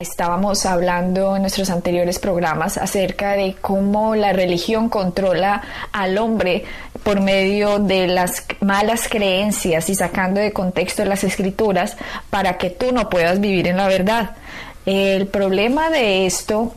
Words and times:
Estábamos 0.00 0.64
hablando 0.64 1.34
en 1.34 1.42
nuestros 1.42 1.70
anteriores 1.70 2.20
programas 2.20 2.78
acerca 2.78 3.32
de 3.32 3.56
cómo 3.60 4.14
la 4.14 4.32
religión 4.32 4.90
controla 4.90 5.60
al 5.90 6.18
hombre 6.18 6.62
por 7.02 7.20
medio 7.20 7.80
de 7.80 8.06
las 8.06 8.44
malas 8.60 9.08
creencias 9.08 9.90
y 9.90 9.96
sacando 9.96 10.40
de 10.40 10.52
contexto 10.52 11.04
las 11.04 11.24
escrituras 11.24 11.96
para 12.30 12.58
que 12.58 12.70
tú 12.70 12.92
no 12.92 13.10
puedas 13.10 13.40
vivir 13.40 13.66
en 13.66 13.76
la 13.76 13.88
verdad. 13.88 14.36
El 14.86 15.26
problema 15.26 15.90
de 15.90 16.26
esto 16.26 16.74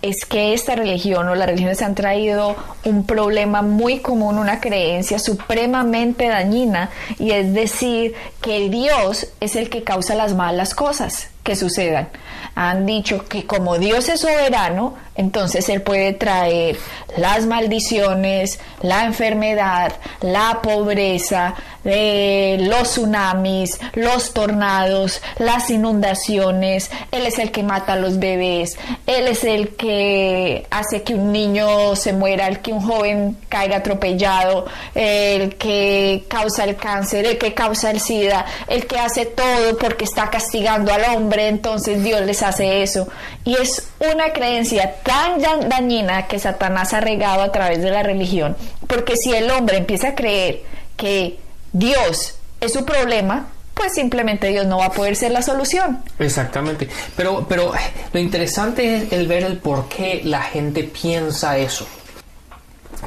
es 0.00 0.24
que 0.26 0.54
esta 0.54 0.76
religión 0.76 1.28
o 1.28 1.34
las 1.34 1.48
religiones 1.48 1.82
han 1.82 1.96
traído 1.96 2.54
un 2.84 3.04
problema 3.04 3.62
muy 3.62 3.98
común, 3.98 4.38
una 4.38 4.60
creencia 4.60 5.18
supremamente 5.18 6.28
dañina, 6.28 6.90
y 7.18 7.32
es 7.32 7.52
decir, 7.52 8.14
que 8.40 8.68
Dios 8.70 9.26
es 9.40 9.56
el 9.56 9.68
que 9.68 9.82
causa 9.82 10.14
las 10.14 10.34
malas 10.34 10.72
cosas 10.76 11.30
sucedan. 11.56 12.08
Han 12.54 12.86
dicho 12.86 13.26
que 13.26 13.46
como 13.46 13.78
Dios 13.78 14.08
es 14.08 14.20
soberano, 14.20 14.96
entonces 15.20 15.68
Él 15.68 15.82
puede 15.82 16.14
traer 16.14 16.76
las 17.16 17.44
maldiciones, 17.46 18.58
la 18.80 19.04
enfermedad, 19.04 19.92
la 20.22 20.60
pobreza, 20.62 21.54
eh, 21.84 22.56
los 22.60 22.90
tsunamis, 22.90 23.78
los 23.94 24.32
tornados, 24.32 25.20
las 25.38 25.70
inundaciones. 25.70 26.90
Él 27.10 27.26
es 27.26 27.38
el 27.38 27.50
que 27.50 27.62
mata 27.62 27.94
a 27.94 27.96
los 27.96 28.18
bebés. 28.18 28.78
Él 29.06 29.28
es 29.28 29.44
el 29.44 29.76
que 29.76 30.66
hace 30.70 31.02
que 31.02 31.14
un 31.14 31.32
niño 31.32 31.96
se 31.96 32.12
muera, 32.12 32.48
el 32.48 32.60
que 32.60 32.72
un 32.72 32.80
joven 32.80 33.36
caiga 33.48 33.76
atropellado, 33.76 34.66
el 34.94 35.56
que 35.56 36.24
causa 36.28 36.64
el 36.64 36.76
cáncer, 36.76 37.26
el 37.26 37.38
que 37.38 37.54
causa 37.54 37.90
el 37.90 38.00
SIDA, 38.00 38.46
el 38.68 38.86
que 38.86 38.98
hace 38.98 39.26
todo 39.26 39.76
porque 39.78 40.04
está 40.04 40.30
castigando 40.30 40.92
al 40.92 41.04
hombre. 41.14 41.48
Entonces 41.48 42.02
Dios 42.02 42.22
les 42.22 42.42
hace 42.42 42.82
eso. 42.82 43.08
Y 43.50 43.54
es 43.56 43.88
una 43.98 44.32
creencia 44.32 44.94
tan 45.02 45.40
dañina 45.68 46.28
que 46.28 46.38
Satanás 46.38 46.94
ha 46.94 47.00
regado 47.00 47.42
a 47.42 47.50
través 47.50 47.82
de 47.82 47.90
la 47.90 48.04
religión. 48.04 48.56
Porque 48.86 49.16
si 49.16 49.34
el 49.34 49.50
hombre 49.50 49.78
empieza 49.78 50.10
a 50.10 50.14
creer 50.14 50.62
que 50.96 51.40
Dios 51.72 52.36
es 52.60 52.72
su 52.72 52.84
problema, 52.84 53.48
pues 53.74 53.94
simplemente 53.94 54.46
Dios 54.46 54.66
no 54.66 54.78
va 54.78 54.84
a 54.84 54.92
poder 54.92 55.16
ser 55.16 55.32
la 55.32 55.42
solución. 55.42 56.00
Exactamente. 56.20 56.88
Pero, 57.16 57.44
pero 57.48 57.72
lo 58.12 58.20
interesante 58.20 58.98
es 58.98 59.12
el 59.12 59.26
ver 59.26 59.42
el 59.42 59.58
por 59.58 59.88
qué 59.88 60.20
la 60.22 60.42
gente 60.42 60.84
piensa 60.84 61.58
eso 61.58 61.88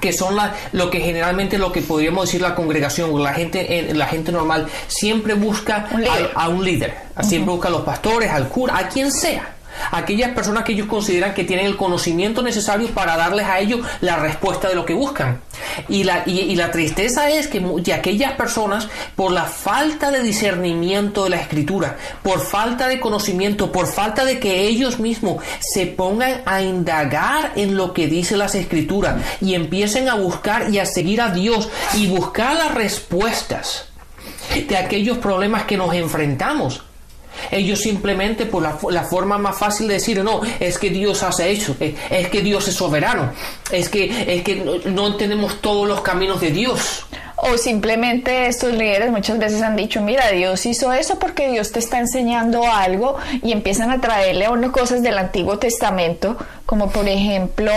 que 0.02 0.12
son 0.12 0.36
la, 0.36 0.56
lo 0.72 0.90
que 0.90 1.00
generalmente 1.00 1.60
lo 1.60 1.72
que 1.72 1.82
podríamos 1.82 2.26
decir 2.26 2.42
la 2.42 2.56
congregación, 2.56 3.24
la 3.24 3.34
gente, 3.34 3.94
la 3.94 4.08
gente 4.08 4.32
normal 4.32 4.68
siempre 4.88 5.36
busca 5.36 5.88
a, 6.34 6.50
un 6.50 6.66
líder, 6.66 6.96
siempre 7.22 7.54
busca 7.54 7.68
a 7.68 7.72
los 7.72 7.82
pastores, 7.84 8.32
al 8.32 8.50
cura, 8.50 8.76
a 8.76 8.90
quien 8.90 9.12
sea 9.12 9.53
aquellas 9.92 10.32
personas 10.32 10.64
que 10.64 10.74
ellos 10.74 10.88
consideran 10.88 11.34
que 11.34 11.44
tienen 11.44 11.66
el 11.66 11.78
conocimiento 11.78 12.42
necesario 12.42 12.90
para 12.90 13.18
darles 13.18 13.46
a 13.46 13.60
ellos 13.60 13.86
la 14.02 14.18
respuesta 14.18 14.70
de 14.70 14.76
lo 14.76 14.86
que 14.86 14.94
buscan. 14.94 15.42
Y 15.90 16.04
la, 16.04 16.24
y, 16.26 16.56
la 16.56 16.72
tristeza 16.72 17.30
es 17.30 17.48
que 17.48 17.64
aquellas 17.94 18.34
personas, 18.34 18.88
por 19.16 19.32
la 19.32 19.46
falta 19.46 20.12
de 20.12 20.22
discernimiento 20.22 21.24
de 21.24 21.32
la 21.32 21.38
escritura, 21.38 21.98
por 22.22 22.42
falta 22.42 22.88
de 22.88 23.00
conocimiento, 23.00 23.72
por 23.72 23.88
falta 23.88 24.26
de 24.26 24.40
que 24.40 24.68
ellos 24.68 25.00
mismos 25.00 25.44
se 25.60 25.88
pongan 25.88 26.42
a 26.46 26.62
indagar 26.62 27.54
en 27.56 27.76
lo 27.76 27.94
que 27.94 28.08
dice 28.08 28.38
las 28.38 28.56
escrituras 28.56 29.16
y 29.42 29.56
empiecen 29.56 30.10
a 30.10 30.16
buscar 30.16 30.70
y 30.72 30.80
a 30.80 30.86
seguir 30.86 31.22
a 31.22 31.30
Dios 31.30 31.70
y 31.96 32.08
buscar 32.08 32.56
las 32.56 32.74
respuestas 32.74 33.90
de 34.68 34.78
aquellos 34.78 35.18
problemas 35.18 35.64
que 35.64 35.78
nos 35.78 35.94
enfrentamos 35.94 36.84
ellos 37.52 37.80
simplemente 37.80 38.46
por 38.46 38.64
la, 38.64 39.04
forma 39.04 39.38
más 39.38 39.58
fácil 39.58 39.88
de 39.88 39.96
decir, 39.96 40.24
no, 40.24 40.42
es 40.60 40.78
que 40.78 40.90
Dios 40.90 41.24
hace 41.24 41.52
eso, 41.52 41.76
es, 41.80 42.30
que 42.30 42.42
Dios 42.42 42.68
es 42.68 42.76
soberano, 42.76 43.32
es 43.72 43.90
que, 43.90 44.36
es 44.36 44.44
que 44.44 44.56
no, 44.56 44.78
no 44.90 45.16
tenemos 45.16 45.62
todos 45.62 45.88
los 45.88 46.02
caminos 46.02 46.42
de 46.42 46.52
Dios. 46.52 47.06
O 47.52 47.58
simplemente 47.58 48.48
estos 48.48 48.74
líderes 48.74 49.12
muchas 49.12 49.38
veces 49.38 49.62
han 49.62 49.76
dicho, 49.76 50.02
mira, 50.02 50.30
Dios 50.32 50.66
hizo 50.66 50.94
eso 50.94 51.20
porque 51.20 51.50
Dios 51.50 51.72
te 51.72 51.80
está 51.80 52.00
enseñando 52.00 52.64
algo 52.66 53.18
y 53.42 53.52
empiezan 53.52 53.92
a 53.92 54.00
traerle 54.00 54.46
a 54.46 54.52
uno 54.52 54.72
cosas 54.72 55.02
del 55.02 55.18
Antiguo 55.18 55.60
Testamento, 55.60 56.38
como 56.66 56.90
por 56.90 57.08
ejemplo, 57.08 57.72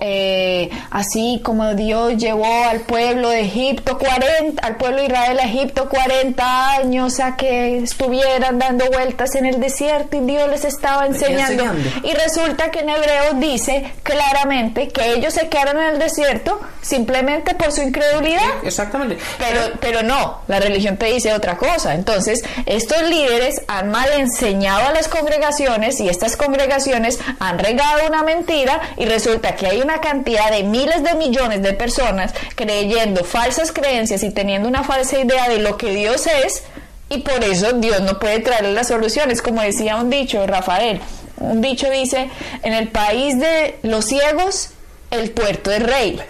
eh, 0.00 0.68
así 0.90 1.40
como 1.44 1.74
Dios 1.74 2.16
llevó 2.16 2.64
al 2.64 2.80
pueblo 2.80 3.30
de 3.30 3.42
Egipto 3.42 3.98
40, 3.98 4.66
al 4.66 4.76
pueblo 4.76 4.98
de 4.98 5.06
Israel 5.06 5.38
a 5.38 5.44
Egipto 5.44 5.88
40 5.88 6.70
años 6.72 7.20
a 7.20 7.36
que 7.36 7.78
estuvieran 7.78 8.58
dando 8.58 8.86
vueltas 8.90 9.34
en 9.34 9.46
el 9.46 9.60
desierto 9.60 10.16
y 10.16 10.20
Dios 10.20 10.48
les 10.50 10.64
estaba 10.64 11.06
enseñando. 11.06 11.64
Y 12.02 12.12
resulta 12.12 12.70
que 12.70 12.80
en 12.80 12.88
Hebreos 12.88 13.40
dice 13.40 13.92
claramente 14.02 14.88
que 14.88 15.12
ellos 15.12 15.34
se 15.34 15.48
quedaron 15.48 15.80
en 15.80 15.94
el 15.94 15.98
desierto 15.98 16.60
simplemente 16.82 17.54
por 17.54 17.72
su 17.72 17.82
incredulidad. 17.82 18.42
exactamente 18.64 19.03
pero, 19.38 19.60
pero 19.80 20.02
no, 20.02 20.40
la 20.48 20.60
religión 20.60 20.96
te 20.96 21.06
dice 21.06 21.32
otra 21.32 21.56
cosa. 21.56 21.94
Entonces, 21.94 22.42
estos 22.66 23.02
líderes 23.02 23.62
han 23.68 23.90
mal 23.90 24.10
enseñado 24.12 24.88
a 24.88 24.92
las 24.92 25.08
congregaciones 25.08 26.00
y 26.00 26.08
estas 26.08 26.36
congregaciones 26.36 27.18
han 27.38 27.58
regado 27.58 28.06
una 28.06 28.22
mentira 28.22 28.80
y 28.96 29.06
resulta 29.06 29.54
que 29.56 29.66
hay 29.66 29.80
una 29.80 30.00
cantidad 30.00 30.50
de 30.50 30.62
miles 30.62 31.02
de 31.02 31.14
millones 31.14 31.62
de 31.62 31.72
personas 31.72 32.32
creyendo 32.54 33.24
falsas 33.24 33.72
creencias 33.72 34.22
y 34.22 34.30
teniendo 34.30 34.68
una 34.68 34.84
falsa 34.84 35.18
idea 35.18 35.48
de 35.48 35.58
lo 35.58 35.76
que 35.76 35.90
Dios 35.90 36.26
es 36.26 36.62
y 37.08 37.18
por 37.18 37.44
eso 37.44 37.72
Dios 37.74 38.00
no 38.00 38.18
puede 38.18 38.40
traerle 38.40 38.72
las 38.72 38.88
soluciones. 38.88 39.42
Como 39.42 39.60
decía 39.62 39.96
un 39.96 40.10
dicho, 40.10 40.46
Rafael, 40.46 41.00
un 41.38 41.60
dicho 41.60 41.90
dice, 41.90 42.30
en 42.62 42.72
el 42.72 42.88
país 42.88 43.38
de 43.38 43.78
los 43.82 44.06
ciegos 44.06 44.70
el 45.14 45.30
puerto 45.30 45.70
es 45.70 45.82
rey. 45.82 46.20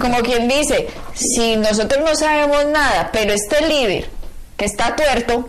Como 0.00 0.18
quien 0.20 0.48
dice, 0.48 0.88
si 1.14 1.56
nosotros 1.56 2.04
no 2.04 2.14
sabemos 2.14 2.66
nada, 2.66 3.10
pero 3.12 3.32
este 3.32 3.66
líder 3.66 4.08
que 4.56 4.64
está 4.64 4.96
tuerto, 4.96 5.48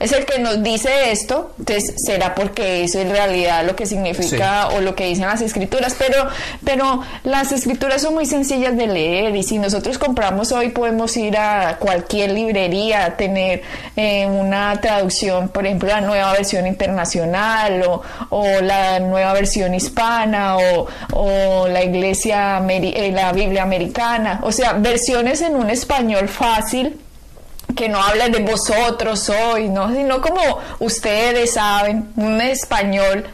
es 0.00 0.12
el 0.12 0.24
que 0.24 0.38
nos 0.38 0.62
dice 0.62 1.12
esto, 1.12 1.52
entonces 1.58 1.94
será 1.98 2.34
porque 2.34 2.84
eso 2.84 2.98
en 2.98 3.10
realidad 3.10 3.66
lo 3.66 3.76
que 3.76 3.84
significa 3.84 4.68
o 4.68 4.80
lo 4.80 4.94
que 4.94 5.04
dicen 5.04 5.26
las 5.26 5.42
escrituras, 5.42 5.94
pero, 5.98 6.26
pero 6.64 7.02
las 7.22 7.52
escrituras 7.52 8.00
son 8.00 8.14
muy 8.14 8.24
sencillas 8.24 8.74
de 8.78 8.86
leer 8.86 9.36
y 9.36 9.42
si 9.42 9.58
nosotros 9.58 9.98
compramos 9.98 10.52
hoy 10.52 10.70
podemos 10.70 11.14
ir 11.18 11.36
a 11.36 11.76
cualquier 11.78 12.32
librería 12.32 13.04
a 13.04 13.16
tener 13.18 13.62
eh, 13.94 14.26
una 14.26 14.80
traducción, 14.80 15.50
por 15.50 15.66
ejemplo, 15.66 15.90
la 15.90 16.00
nueva 16.00 16.32
versión 16.32 16.66
internacional 16.66 17.82
o, 17.82 18.02
o 18.30 18.46
la 18.62 19.00
nueva 19.00 19.34
versión 19.34 19.74
hispana 19.74 20.56
o, 20.56 20.86
o 21.12 21.68
la 21.68 21.84
iglesia, 21.84 22.64
eh, 22.70 23.12
la 23.12 23.32
Biblia 23.32 23.64
americana, 23.64 24.40
o 24.44 24.50
sea, 24.50 24.72
versiones 24.72 25.42
en 25.42 25.56
un 25.56 25.68
español 25.68 26.26
fácil 26.26 26.98
que 27.74 27.88
no 27.88 28.02
habla 28.02 28.28
de 28.28 28.40
vosotros 28.40 29.28
hoy, 29.28 29.68
¿no? 29.68 29.92
sino 29.92 30.20
como 30.20 30.40
ustedes 30.78 31.54
saben, 31.54 32.12
un 32.16 32.40
español 32.40 33.26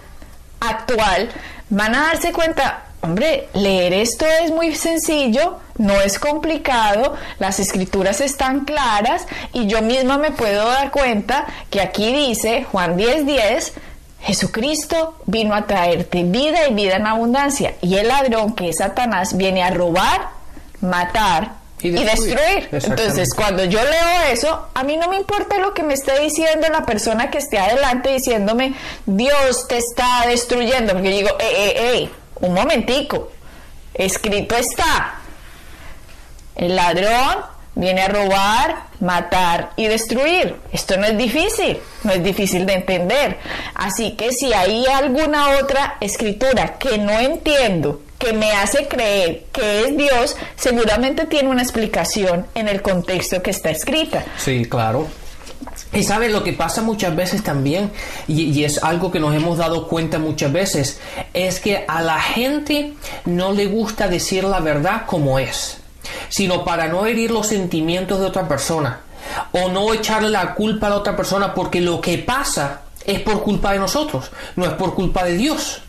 actual, 0.61 1.29
van 1.69 1.95
a 1.95 2.07
darse 2.09 2.33
cuenta, 2.33 2.85
hombre, 3.01 3.49
leer 3.55 3.93
esto 3.93 4.27
es 4.43 4.51
muy 4.51 4.75
sencillo, 4.75 5.59
no 5.79 6.01
es 6.01 6.19
complicado, 6.19 7.15
las 7.39 7.61
escrituras 7.61 8.21
están 8.21 8.65
claras 8.65 9.27
y 9.53 9.67
yo 9.67 9.83
misma 9.83 10.19
me 10.19 10.31
puedo 10.31 10.69
dar 10.69 10.91
cuenta 10.91 11.47
que 11.71 11.81
aquí 11.81 12.13
dice 12.13 12.65
Juan 12.65 12.97
10:10, 12.97 13.25
10, 13.25 13.73
Jesucristo 14.23 15.19
vino 15.27 15.55
a 15.55 15.67
traerte 15.67 16.25
vida 16.25 16.69
y 16.69 16.75
vida 16.75 16.97
en 16.97 17.07
abundancia 17.07 17.75
y 17.81 17.97
el 17.97 18.09
ladrón 18.09 18.55
que 18.55 18.71
es 18.71 18.79
Satanás 18.79 19.37
viene 19.37 19.63
a 19.63 19.71
robar, 19.71 20.29
matar 20.81 21.66
y 21.83 21.91
destruir. 21.91 22.69
Entonces, 22.73 23.35
cuando 23.35 23.65
yo 23.65 23.81
leo 23.83 24.33
eso, 24.33 24.69
a 24.75 24.83
mí 24.83 24.97
no 24.97 25.09
me 25.09 25.17
importa 25.17 25.59
lo 25.59 25.75
que 25.75 25.83
me 25.83 25.95
esté 25.95 26.21
diciendo 26.21 26.69
la 26.71 26.87
persona 26.87 27.31
que 27.31 27.39
esté 27.39 27.59
adelante 27.59 28.13
diciéndome, 28.13 28.75
Dios 29.05 29.69
te 29.69 29.79
está 29.79 30.25
destruyendo, 30.27 30.95
porque 30.95 31.11
yo 31.11 31.17
digo, 31.17 31.31
eh, 31.39 31.53
eh, 31.55 31.99
eh, 32.03 32.11
un 32.41 32.55
momentico, 32.55 33.31
escrito 33.95 34.57
está, 34.57 35.17
el 36.55 36.75
ladrón 36.77 37.57
viene 37.75 38.03
a 38.03 38.09
robar, 38.09 38.87
matar 39.01 39.73
y 39.77 39.87
destruir. 39.87 40.57
Esto 40.73 40.97
no 40.97 41.05
es 41.05 41.17
difícil, 41.17 41.79
no 42.05 42.13
es 42.13 42.25
difícil 42.25 42.65
de 42.65 42.75
entender. 42.75 43.39
Así 43.75 44.13
que 44.13 44.33
si 44.33 44.53
hay 44.55 44.87
alguna 44.87 45.59
otra 45.61 45.99
escritura 46.01 46.79
que 46.79 46.97
no 46.97 47.13
entiendo, 47.13 48.01
que 48.19 48.33
me 48.33 48.53
hace 48.53 48.89
creer 48.89 49.45
que 49.53 49.83
es 49.83 49.97
Dios, 49.97 50.37
seguramente 50.57 51.27
tiene 51.27 51.49
una 51.49 51.63
explicación 51.63 52.47
en 52.55 52.69
el 52.69 52.83
contexto 52.83 53.43
que 53.43 53.51
está 53.51 53.71
escrita. 53.71 54.25
Sí, 54.39 54.67
claro. 54.67 55.07
Y 55.93 56.03
sabe 56.03 56.29
lo 56.29 56.43
que 56.43 56.53
pasa 56.53 56.83
muchas 56.83 57.15
veces 57.15 57.43
también, 57.43 57.91
y, 58.27 58.43
y, 58.43 58.65
es 58.65 58.83
algo 58.83 59.11
que 59.11 59.21
nos 59.21 59.35
hemos 59.35 59.59
dado 59.59 59.89
cuenta 59.89 60.19
muchas 60.19 60.53
veces, 60.53 61.01
es 61.33 61.61
que 61.61 61.85
a 61.87 62.03
la 62.03 62.21
gente 62.21 62.95
no 63.25 63.53
le 63.53 63.67
gusta 63.67 64.09
decir 64.09 64.45
la 64.45 64.61
verdad 64.61 65.07
como 65.07 65.39
es 65.39 65.79
sino 66.29 66.65
para 66.65 66.89
no 66.89 67.07
herir 67.07 67.31
los 67.31 67.47
sentimientos 67.49 68.21
de 68.21 68.27
otra 68.27 68.49
persona 68.49 69.01
o 69.53 69.69
no 69.69 69.93
echarle 69.93 70.31
la 70.31 70.55
culpa 70.55 70.87
a 70.87 70.91
la 70.91 70.97
otra 70.97 71.17
persona 71.17 71.55
porque 71.55 71.81
lo 71.81 72.01
que 72.01 72.19
pasa 72.19 72.83
es 73.05 73.21
por 73.21 73.43
culpa 73.43 73.73
de 73.73 73.79
nosotros, 73.79 74.31
no 74.57 74.65
es 74.65 74.73
por 74.73 74.95
culpa 74.95 75.25
de 75.25 75.37
Dios. 75.37 75.83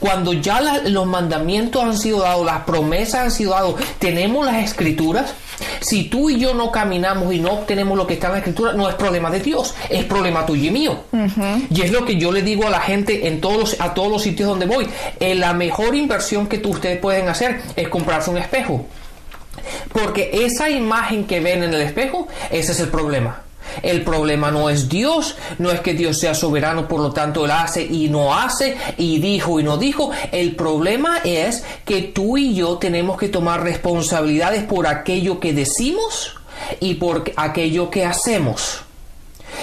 Cuando 0.00 0.32
ya 0.32 0.60
la, 0.60 0.78
los 0.82 1.06
mandamientos 1.06 1.82
han 1.82 1.98
sido 1.98 2.20
dados, 2.20 2.44
las 2.44 2.62
promesas 2.62 3.20
han 3.20 3.30
sido 3.30 3.52
dadas, 3.52 3.74
tenemos 3.98 4.44
las 4.44 4.62
escrituras, 4.64 5.34
si 5.80 6.04
tú 6.04 6.30
y 6.30 6.38
yo 6.38 6.54
no 6.54 6.70
caminamos 6.70 7.32
y 7.32 7.38
no 7.38 7.52
obtenemos 7.52 7.96
lo 7.96 8.06
que 8.06 8.14
está 8.14 8.28
en 8.28 8.32
la 8.32 8.38
escritura, 8.38 8.72
no 8.72 8.88
es 8.88 8.94
problema 8.94 9.30
de 9.30 9.40
Dios, 9.40 9.74
es 9.88 10.04
problema 10.04 10.46
tuyo 10.46 10.68
y 10.68 10.70
mío. 10.70 11.04
Uh 11.12 11.18
-huh. 11.18 11.66
Y 11.70 11.82
es 11.82 11.90
lo 11.90 12.04
que 12.04 12.16
yo 12.16 12.32
le 12.32 12.42
digo 12.42 12.66
a 12.66 12.70
la 12.70 12.80
gente 12.80 13.28
en 13.28 13.40
todos 13.40 13.58
los, 13.58 13.80
a 13.80 13.94
todos 13.94 14.10
los 14.10 14.22
sitios 14.22 14.48
donde 14.48 14.66
voy. 14.66 14.88
Eh, 15.20 15.34
la 15.34 15.52
mejor 15.52 15.94
inversión 15.94 16.46
que 16.46 16.58
tú, 16.58 16.70
ustedes 16.70 16.98
pueden 16.98 17.28
hacer 17.28 17.60
es 17.76 17.88
comprarse 17.88 18.30
un 18.30 18.38
espejo. 18.38 18.86
Porque 19.92 20.30
esa 20.44 20.68
imagen 20.68 21.26
que 21.26 21.40
ven 21.40 21.62
en 21.62 21.72
el 21.72 21.80
espejo, 21.80 22.28
ese 22.50 22.72
es 22.72 22.80
el 22.80 22.88
problema. 22.88 23.43
El 23.82 24.02
problema 24.02 24.50
no 24.50 24.70
es 24.70 24.88
Dios, 24.88 25.36
no 25.58 25.70
es 25.70 25.80
que 25.80 25.94
Dios 25.94 26.18
sea 26.18 26.34
soberano, 26.34 26.88
por 26.88 27.00
lo 27.00 27.12
tanto 27.12 27.44
Él 27.44 27.50
hace 27.50 27.84
y 27.84 28.08
no 28.08 28.34
hace, 28.34 28.76
y 28.96 29.18
dijo 29.18 29.60
y 29.60 29.62
no 29.62 29.76
dijo. 29.76 30.10
El 30.32 30.56
problema 30.56 31.18
es 31.24 31.64
que 31.84 32.02
tú 32.02 32.36
y 32.36 32.54
yo 32.54 32.78
tenemos 32.78 33.18
que 33.18 33.28
tomar 33.28 33.62
responsabilidades 33.62 34.64
por 34.64 34.86
aquello 34.86 35.40
que 35.40 35.52
decimos 35.52 36.34
y 36.80 36.94
por 36.94 37.32
aquello 37.36 37.90
que 37.90 38.04
hacemos. 38.04 38.83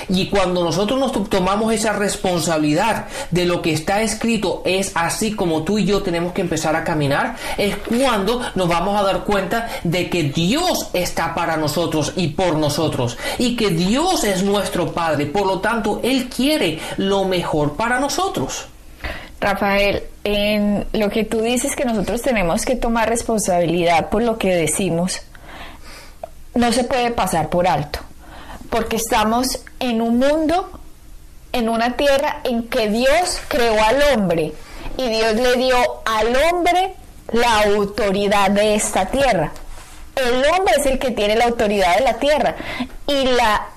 Y 0.10 0.28
cuando 0.28 0.64
nosotros 0.64 1.00
nos 1.00 1.30
tomamos 1.30 1.74
esa 1.74 1.94
responsabilidad 1.94 3.06
de 3.32 3.46
lo 3.46 3.62
que 3.62 3.74
está 3.74 4.02
escrito 4.02 4.62
es 4.66 4.92
así 4.96 5.34
como 5.34 5.64
tú 5.64 5.78
y 5.78 5.86
yo 5.86 6.02
tenemos 6.02 6.34
que 6.34 6.42
empezar 6.42 6.76
a 6.76 6.84
caminar, 6.84 7.36
es 7.58 7.76
cuando 7.78 8.42
nos 8.56 8.68
vamos 8.68 9.00
a 9.00 9.04
dar 9.04 9.24
cuenta 9.24 9.70
de 9.84 10.10
que 10.10 10.24
Dios 10.24 10.90
está 10.94 11.34
para 11.34 11.58
nosotros 11.58 12.14
y 12.16 12.30
por 12.30 12.58
nosotros. 12.58 13.18
Y 13.38 13.56
que 13.56 13.70
Dios 13.70 14.24
es 14.24 14.44
nuestro 14.44 14.92
Padre. 14.92 15.26
Por 15.26 15.46
lo 15.46 15.60
tanto, 15.60 16.00
Él 16.04 16.30
quiere 16.30 16.80
lo 16.98 17.26
mejor 17.26 17.74
para 17.74 18.00
nosotros. 18.00 18.68
Rafael, 19.40 20.04
en 20.24 20.86
lo 20.94 21.10
que 21.10 21.24
tú 21.24 21.42
dices 21.42 21.76
que 21.76 21.84
nosotros 21.84 22.22
tenemos 22.22 22.64
que 22.64 22.76
tomar 22.76 23.10
responsabilidad 23.10 24.10
por 24.10 24.22
lo 24.22 24.38
que 24.38 24.56
decimos, 24.56 25.22
no 26.54 26.72
se 26.72 26.84
puede 26.84 27.12
pasar 27.12 27.50
por 27.50 27.68
alto 27.68 28.00
porque 28.72 28.96
estamos 28.96 29.60
en 29.82 30.02
un 30.02 30.20
mundo, 30.20 30.70
en 31.52 31.68
una 31.68 31.98
tierra 31.98 32.40
en 32.46 32.70
que 32.70 32.88
Dios 32.90 33.42
creó 33.50 33.84
al 33.84 34.02
hombre 34.14 34.54
y 34.96 35.10
Dios 35.10 35.34
le 35.36 35.58
dio 35.58 35.76
al 36.06 36.34
hombre 36.36 36.94
la 37.34 37.64
autoridad 37.64 38.52
de 38.52 38.76
esta 38.76 39.08
tierra. 39.08 39.52
El 40.16 40.46
hombre 40.46 40.76
es 40.78 40.86
el 40.86 41.00
que 41.00 41.12
tiene 41.12 41.36
la 41.36 41.46
autoridad 41.46 41.98
de 41.98 42.04
la 42.04 42.14
tierra 42.20 42.56
y 43.08 43.26
la 43.26 43.68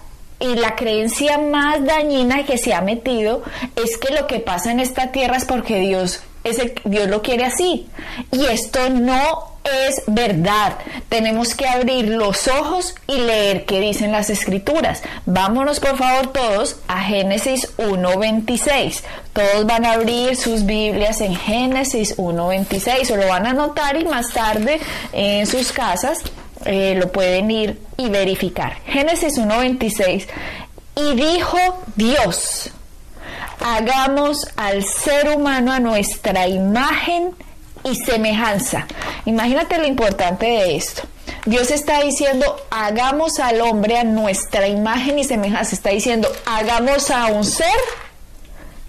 y 0.41 0.57
la 0.57 0.75
creencia 0.75 1.39
más 1.39 1.83
dañina 1.85 2.45
que 2.45 2.59
se 2.59 2.75
ha 2.75 2.83
metido 2.83 3.43
es 3.77 3.97
que 3.97 4.13
lo 4.13 4.27
que 4.27 4.41
pasa 4.41 4.73
en 4.73 4.81
esta 4.81 5.11
tierra 5.11 5.37
es 5.37 5.47
porque 5.47 5.79
Dios 5.79 6.21
es 6.43 6.59
el, 6.59 6.75
Dios 6.85 7.09
lo 7.09 7.23
quiere 7.23 7.45
así. 7.45 7.89
Y 8.31 8.45
esto 8.47 8.91
no 8.91 9.54
es 9.65 10.03
verdad. 10.07 10.79
Tenemos 11.09 11.55
que 11.55 11.67
abrir 11.67 12.09
los 12.09 12.49
ojos 12.49 12.95
y 13.07 13.17
leer 13.19 13.65
qué 13.65 13.81
dicen 13.81 14.13
las 14.13 14.31
escrituras. 14.31 15.03
Vámonos 15.27 15.81
por 15.81 15.97
favor 15.97 16.29
todos 16.29 16.77
a 16.87 17.03
Génesis 17.03 17.75
1.26. 17.79 19.03
Todos 19.33 19.67
van 19.67 19.85
a 19.85 19.93
abrir 19.95 20.37
sus 20.37 20.65
Biblias 20.67 21.21
en 21.21 21.35
Génesis 21.35 22.17
1.26 22.17 23.11
o 23.11 23.17
lo 23.17 23.29
van 23.29 23.47
a 23.47 23.51
anotar 23.51 23.97
y 23.97 24.05
más 24.05 24.33
tarde 24.33 24.81
en 25.13 25.47
sus 25.47 25.73
casas 25.73 26.23
eh, 26.65 26.95
lo 26.99 27.11
pueden 27.11 27.51
ir 27.51 27.81
y 27.97 28.09
verificar. 28.09 28.79
Génesis 28.87 29.39
1.26. 29.39 30.27
Y 30.97 31.15
dijo 31.17 31.59
Dios, 31.97 32.71
hagamos 33.61 34.47
al 34.57 34.85
ser 34.85 35.31
humano 35.37 35.73
a 35.73 35.81
nuestra 35.81 36.47
imagen 36.47 37.35
y 37.85 37.97
semejanza. 37.97 38.87
Imagínate 39.27 39.79
lo 39.79 39.87
importante 39.87 40.47
de 40.47 40.77
esto. 40.77 41.03
Dios 41.47 41.71
está 41.71 42.03
diciendo, 42.03 42.57
hagamos 42.71 43.39
al 43.39 43.61
hombre 43.61 43.99
a 43.99 44.05
nuestra 44.05 44.67
imagen 44.67 45.19
y 45.19 45.25
semejanza. 45.25 45.75
Está 45.75 45.91
diciendo, 45.91 46.31
hagamos 46.47 47.11
a 47.11 47.27
un 47.27 47.45
ser 47.45 47.67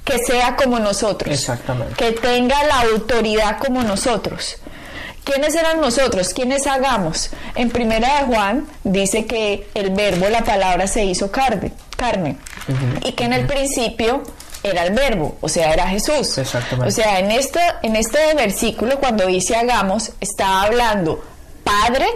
que 0.04 0.20
sea 0.20 0.56
como 0.56 0.80
nosotros. 0.80 1.34
Exactamente. 1.34 1.96
Que 1.96 2.12
tenga 2.14 2.64
la 2.64 2.82
autoridad 2.82 3.58
como 3.60 3.84
nosotros. 3.84 4.58
¿Quiénes 5.24 5.56
eran 5.56 5.82
nosotros? 5.82 6.34
¿Quiénes 6.34 6.68
hagamos? 6.68 7.32
En 7.56 7.72
primera 7.72 8.20
de 8.20 8.26
Juan 8.28 8.68
dice 8.84 9.26
que 9.26 9.68
el 9.74 9.90
verbo, 9.90 10.30
la 10.30 10.44
palabra 10.44 10.86
se 10.88 11.04
hizo 11.04 11.32
carne, 11.32 11.72
carne 11.98 12.38
uh 12.68 12.72
-huh. 12.72 13.10
y 13.10 13.14
que 13.14 13.24
en 13.24 13.34
el 13.34 13.48
principio 13.48 14.22
era 14.70 14.84
el 14.84 14.94
verbo, 14.94 15.38
o 15.42 15.50
sea, 15.50 15.72
era 15.72 15.88
Jesús. 15.88 16.38
Exactamente. 16.38 16.88
O 16.88 16.92
sea, 16.92 17.20
en 17.20 17.32
este, 17.32 17.60
en 17.84 17.96
este 17.96 18.34
versículo, 18.36 19.00
cuando 19.00 19.28
dice 19.28 19.56
hagamos, 19.56 20.12
está 20.20 20.64
hablando 20.64 21.24
Padre, 21.64 22.08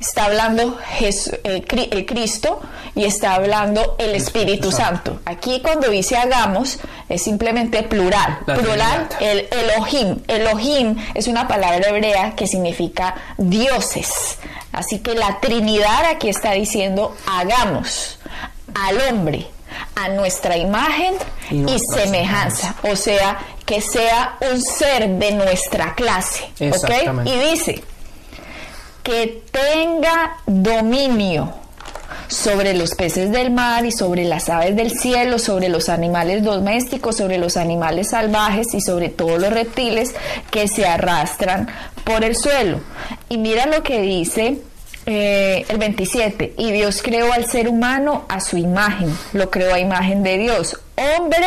está 0.00 0.26
hablando 0.26 0.78
Jesús, 0.78 1.34
el, 1.44 1.64
el, 1.90 2.06
Cristo 2.06 2.60
y 2.94 3.04
está 3.04 3.34
hablando 3.34 3.96
el, 3.98 4.14
Espíritu, 4.14 4.68
Espíritu 4.68 4.70
Santo. 4.70 5.12
Santo. 5.12 5.22
Aquí 5.24 5.60
cuando 5.62 5.88
dice 5.88 6.16
hagamos 6.16 6.78
es 7.08 7.22
simplemente 7.22 7.82
plural. 7.82 8.38
La 8.46 8.54
plural, 8.54 9.08
el 9.20 9.48
Elohim. 9.50 10.20
Elohim 10.28 10.96
es 11.14 11.26
una 11.26 11.48
palabra 11.48 11.88
hebrea 11.88 12.34
que 12.36 12.46
significa 12.46 13.14
dioses. 13.38 14.38
Así 14.72 14.98
que 14.98 15.14
la 15.14 15.40
Trinidad 15.40 16.04
aquí 16.06 16.28
está 16.28 16.52
diciendo 16.52 17.16
hagamos 17.26 18.18
al 18.74 19.00
hombre 19.08 19.53
a 19.94 20.08
nuestra 20.08 20.56
imagen 20.56 21.14
Y 21.50 21.78
semejanza, 21.78 22.74
o 22.82 22.96
sea, 22.96 23.38
que 23.64 23.80
sea 23.80 24.36
un 24.52 24.60
ser 24.60 25.08
de 25.08 25.32
nuestra 25.32 25.94
clase, 25.94 26.44
¿ok? 26.60 27.24
Y 27.24 27.50
dice 27.50 27.82
que 29.02 29.42
tenga 29.50 30.38
dominio 30.46 31.52
sobre 32.28 32.74
los 32.74 32.94
peces 32.94 33.30
del 33.30 33.50
mar 33.50 33.84
y 33.84 33.92
sobre 33.92 34.24
las 34.24 34.48
aves 34.48 34.74
del 34.76 34.90
cielo, 34.98 35.38
sobre 35.38 35.68
los 35.68 35.88
animales 35.88 36.42
domésticos, 36.42 37.16
sobre 37.16 37.38
los 37.38 37.56
animales 37.56 38.10
salvajes 38.10 38.74
y 38.74 38.80
sobre 38.80 39.10
todos 39.10 39.40
los 39.40 39.52
reptiles 39.52 40.14
que 40.50 40.68
se 40.68 40.86
arrastran 40.86 41.68
por 42.04 42.24
el 42.24 42.36
suelo. 42.36 42.80
Y 43.28 43.38
mira 43.38 43.66
lo 43.66 43.82
que 43.82 44.00
dice 44.00 44.58
eh, 45.06 45.64
el 45.68 45.78
27, 45.78 46.54
y 46.56 46.72
Dios 46.72 47.02
creó 47.02 47.32
al 47.32 47.46
ser 47.46 47.68
humano 47.68 48.24
a 48.28 48.40
su 48.40 48.56
imagen, 48.56 49.16
lo 49.32 49.50
creó 49.50 49.74
a 49.74 49.78
imagen 49.78 50.22
de 50.22 50.38
Dios, 50.38 50.80
hombre 50.96 51.46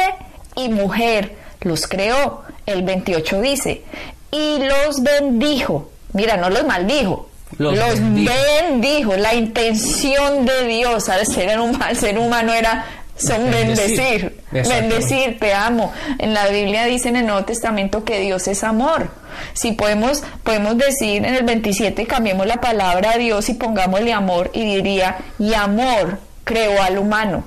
y 0.55 0.69
mujer 0.69 1.35
los 1.61 1.87
creó. 1.87 2.43
El 2.65 2.83
28 2.83 3.41
dice, 3.41 3.83
y 4.31 4.59
los 4.59 5.01
bendijo, 5.01 5.89
mira, 6.13 6.37
no 6.37 6.49
los 6.49 6.65
maldijo. 6.65 7.29
Los 7.57 7.77
Los, 7.77 7.93
bendijo. 7.99 8.33
bendijo. 8.69 9.15
la 9.15 9.33
intención 9.33 10.45
de 10.45 10.67
Dios 10.67 11.07
al 11.07 11.25
ser 11.25 11.57
humano, 11.59 11.85
al 11.85 11.95
ser 11.95 12.19
humano 12.19 12.53
era 12.53 12.85
son 13.17 13.49
Bendecir. 13.49 14.41
bendecir, 14.51 15.39
te 15.39 15.53
amo. 15.53 15.91
En 16.19 16.33
la 16.33 16.47
Biblia 16.47 16.85
dice 16.85 17.09
en 17.09 17.17
el 17.17 17.25
Nuevo 17.25 17.43
Testamento 17.45 18.03
que 18.03 18.19
Dios 18.19 18.47
es 18.47 18.63
amor. 18.63 19.09
Si 19.53 19.73
podemos, 19.73 20.23
podemos 20.43 20.77
decir 20.77 21.25
en 21.25 21.35
el 21.35 21.43
27, 21.43 22.05
cambiemos 22.05 22.47
la 22.47 22.61
palabra 22.61 23.11
a 23.11 23.17
Dios 23.17 23.49
y 23.49 23.53
pongámosle 23.55 24.13
amor 24.13 24.51
y 24.53 24.63
diría, 24.65 25.17
y 25.39 25.53
amor 25.53 26.19
creó 26.43 26.81
al 26.81 26.97
humano. 26.97 27.43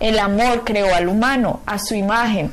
El 0.00 0.18
amor 0.18 0.64
creó 0.64 0.94
al 0.94 1.08
humano 1.08 1.60
a 1.66 1.78
su 1.78 1.94
imagen. 1.94 2.50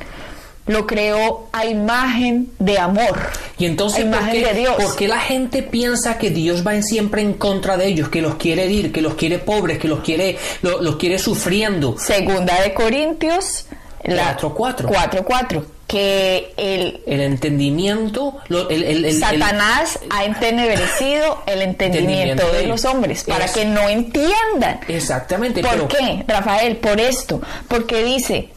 Lo 0.66 0.86
creó 0.86 1.48
a 1.52 1.66
imagen 1.66 2.50
de 2.60 2.78
amor. 2.78 3.18
Y 3.58 3.66
entonces, 3.66 4.04
a 4.06 4.10
¿por 4.10 4.20
imagen 4.20 4.42
qué, 4.44 4.52
de 4.52 4.60
Dios. 4.60 4.74
por 4.76 4.96
qué 4.96 5.08
la 5.08 5.18
gente 5.18 5.62
piensa 5.64 6.18
que 6.18 6.30
Dios 6.30 6.64
va 6.64 6.74
en 6.74 6.84
siempre 6.84 7.20
en 7.22 7.32
contra 7.34 7.76
de 7.76 7.86
ellos, 7.86 8.08
que 8.10 8.22
los 8.22 8.36
quiere 8.36 8.64
herir, 8.64 8.92
que 8.92 9.00
los 9.02 9.14
quiere 9.14 9.38
pobres, 9.40 9.78
que 9.78 9.88
los 9.88 10.00
quiere, 10.00 10.38
lo- 10.62 10.80
los 10.80 10.96
quiere 10.96 11.18
sufriendo? 11.18 11.96
Segunda 11.98 12.60
de 12.62 12.74
Corintios, 12.74 13.66
la 14.04 14.36
4:4. 14.36 14.88
4:4, 14.88 15.64
que 15.88 16.52
el, 16.56 17.00
El 17.06 17.20
entendimiento, 17.20 18.36
lo- 18.48 18.70
el, 18.70 18.84
el- 18.84 18.96
el- 18.98 19.04
el- 19.06 19.18
Satanás 19.20 19.98
ha 20.10 20.24
entenebrecido 20.24 21.42
el 21.46 21.62
entendimiento 21.62 22.50
de 22.52 22.66
los 22.68 22.84
hombres 22.84 23.24
para 23.24 23.46
Es- 23.46 23.50
que 23.52 23.64
no 23.64 23.88
entiendan. 23.88 24.80
exactamente, 24.88 25.60
¿Por 25.60 25.70
pero 25.72 25.88
qué, 25.88 26.24
Rafael? 26.26 26.76
Por 26.76 27.00
esto. 27.00 27.40
Porque 27.68 28.04
dice, 28.04 28.48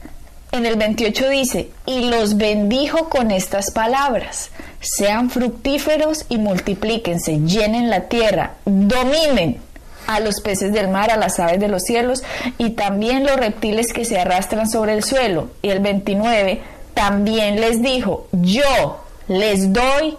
en 0.56 0.66
el 0.66 0.76
28 0.76 1.30
dice, 1.30 1.70
y 1.86 2.10
los 2.10 2.38
bendijo 2.38 3.10
con 3.10 3.32
estas 3.32 3.72
palabras, 3.72 4.52
sean 4.80 5.30
fructíferos 5.30 6.26
y 6.30 6.38
multiplíquense, 6.38 7.40
llenen 7.42 7.90
la 7.90 8.02
tierra, 8.02 8.56
dominen 8.66 9.60
a 10.08 10.20
los 10.20 10.42
peces 10.42 10.72
del 10.72 10.88
mar, 10.88 11.12
a 11.12 11.18
las 11.18 11.40
aves 11.40 11.60
de 11.60 11.68
los 11.68 11.84
cielos 11.84 12.24
y 12.58 12.72
también 12.72 13.26
los 13.26 13.36
reptiles 13.38 13.92
que 13.94 14.06
se 14.06 14.20
arrastran 14.20 14.70
sobre 14.70 14.94
el 14.94 15.04
suelo. 15.04 15.50
Y 15.62 15.70
el 15.70 15.80
29 15.80 16.62
también 16.94 17.60
les 17.60 17.82
dijo, 17.82 18.28
yo 18.32 19.04
les 19.28 19.74
doy 19.74 20.18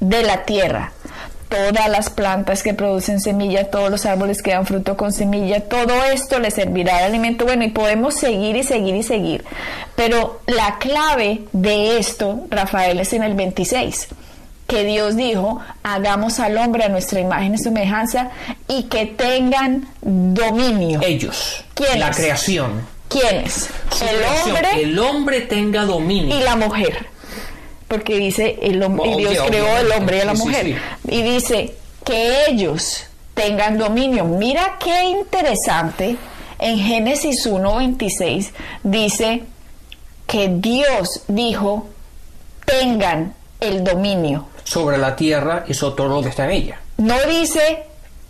de 0.00 0.22
la 0.22 0.44
tierra. 0.44 0.92
Todas 1.48 1.88
las 1.88 2.10
plantas 2.10 2.62
que 2.62 2.74
producen 2.74 3.20
semilla, 3.20 3.70
todos 3.70 3.90
los 3.90 4.04
árboles 4.04 4.42
que 4.42 4.50
dan 4.50 4.66
fruto 4.66 4.98
con 4.98 5.12
semilla, 5.12 5.60
todo 5.60 5.94
esto 6.12 6.38
les 6.38 6.52
servirá 6.54 6.98
de 6.98 7.04
alimento. 7.04 7.46
Bueno, 7.46 7.64
y 7.64 7.70
podemos 7.70 8.14
seguir 8.14 8.54
y 8.56 8.62
seguir 8.64 8.94
y 8.94 9.02
seguir. 9.02 9.44
Pero 9.96 10.40
la 10.46 10.78
clave 10.78 11.42
de 11.52 11.98
esto, 11.98 12.40
Rafael, 12.50 13.00
es 13.00 13.14
en 13.14 13.22
el 13.22 13.32
26, 13.34 14.08
que 14.66 14.84
Dios 14.84 15.16
dijo, 15.16 15.58
hagamos 15.82 16.38
al 16.38 16.58
hombre 16.58 16.84
a 16.84 16.90
nuestra 16.90 17.20
imagen 17.20 17.54
y 17.54 17.58
semejanza 17.58 18.28
y 18.68 18.82
que 18.84 19.06
tengan 19.06 19.88
dominio. 20.02 21.00
ellos, 21.02 21.64
¿Quiénes? 21.72 21.98
la 21.98 22.10
creación, 22.10 22.82
¿Quiénes? 23.08 23.70
su 23.90 24.04
El 24.04 24.10
creación, 24.18 24.50
hombre 24.56 24.82
el 24.82 24.98
hombre 24.98 25.40
tenga 25.40 25.84
dominio. 25.86 26.38
y 26.38 26.42
la 26.42 26.56
mujer. 26.56 27.06
Porque 27.88 28.16
dice, 28.16 28.58
el 28.62 28.82
hombre, 28.82 29.10
y 29.10 29.16
Dios 29.16 29.38
creó 29.46 29.78
el 29.78 29.90
hombre 29.92 30.18
y 30.18 30.20
a 30.20 30.24
la 30.26 30.34
mujer. 30.34 30.78
Y 31.08 31.22
dice 31.22 31.74
que 32.04 32.46
ellos 32.46 33.04
tengan 33.34 33.78
dominio. 33.78 34.24
Mira 34.24 34.76
qué 34.78 35.04
interesante. 35.04 36.16
En 36.58 36.78
Génesis 36.78 37.46
1.26 37.46 38.50
dice 38.82 39.42
que 40.26 40.48
Dios 40.48 41.22
dijo, 41.28 41.88
tengan 42.64 43.34
el 43.60 43.82
dominio. 43.84 44.48
sobre 44.64 44.98
la 44.98 45.16
tierra 45.16 45.64
y 45.66 45.72
sobre 45.74 45.96
todo 45.96 46.08
lo 46.08 46.22
que 46.22 46.28
está 46.28 46.44
en 46.44 46.50
ella. 46.50 46.80
No 46.98 47.16
dice 47.26 47.84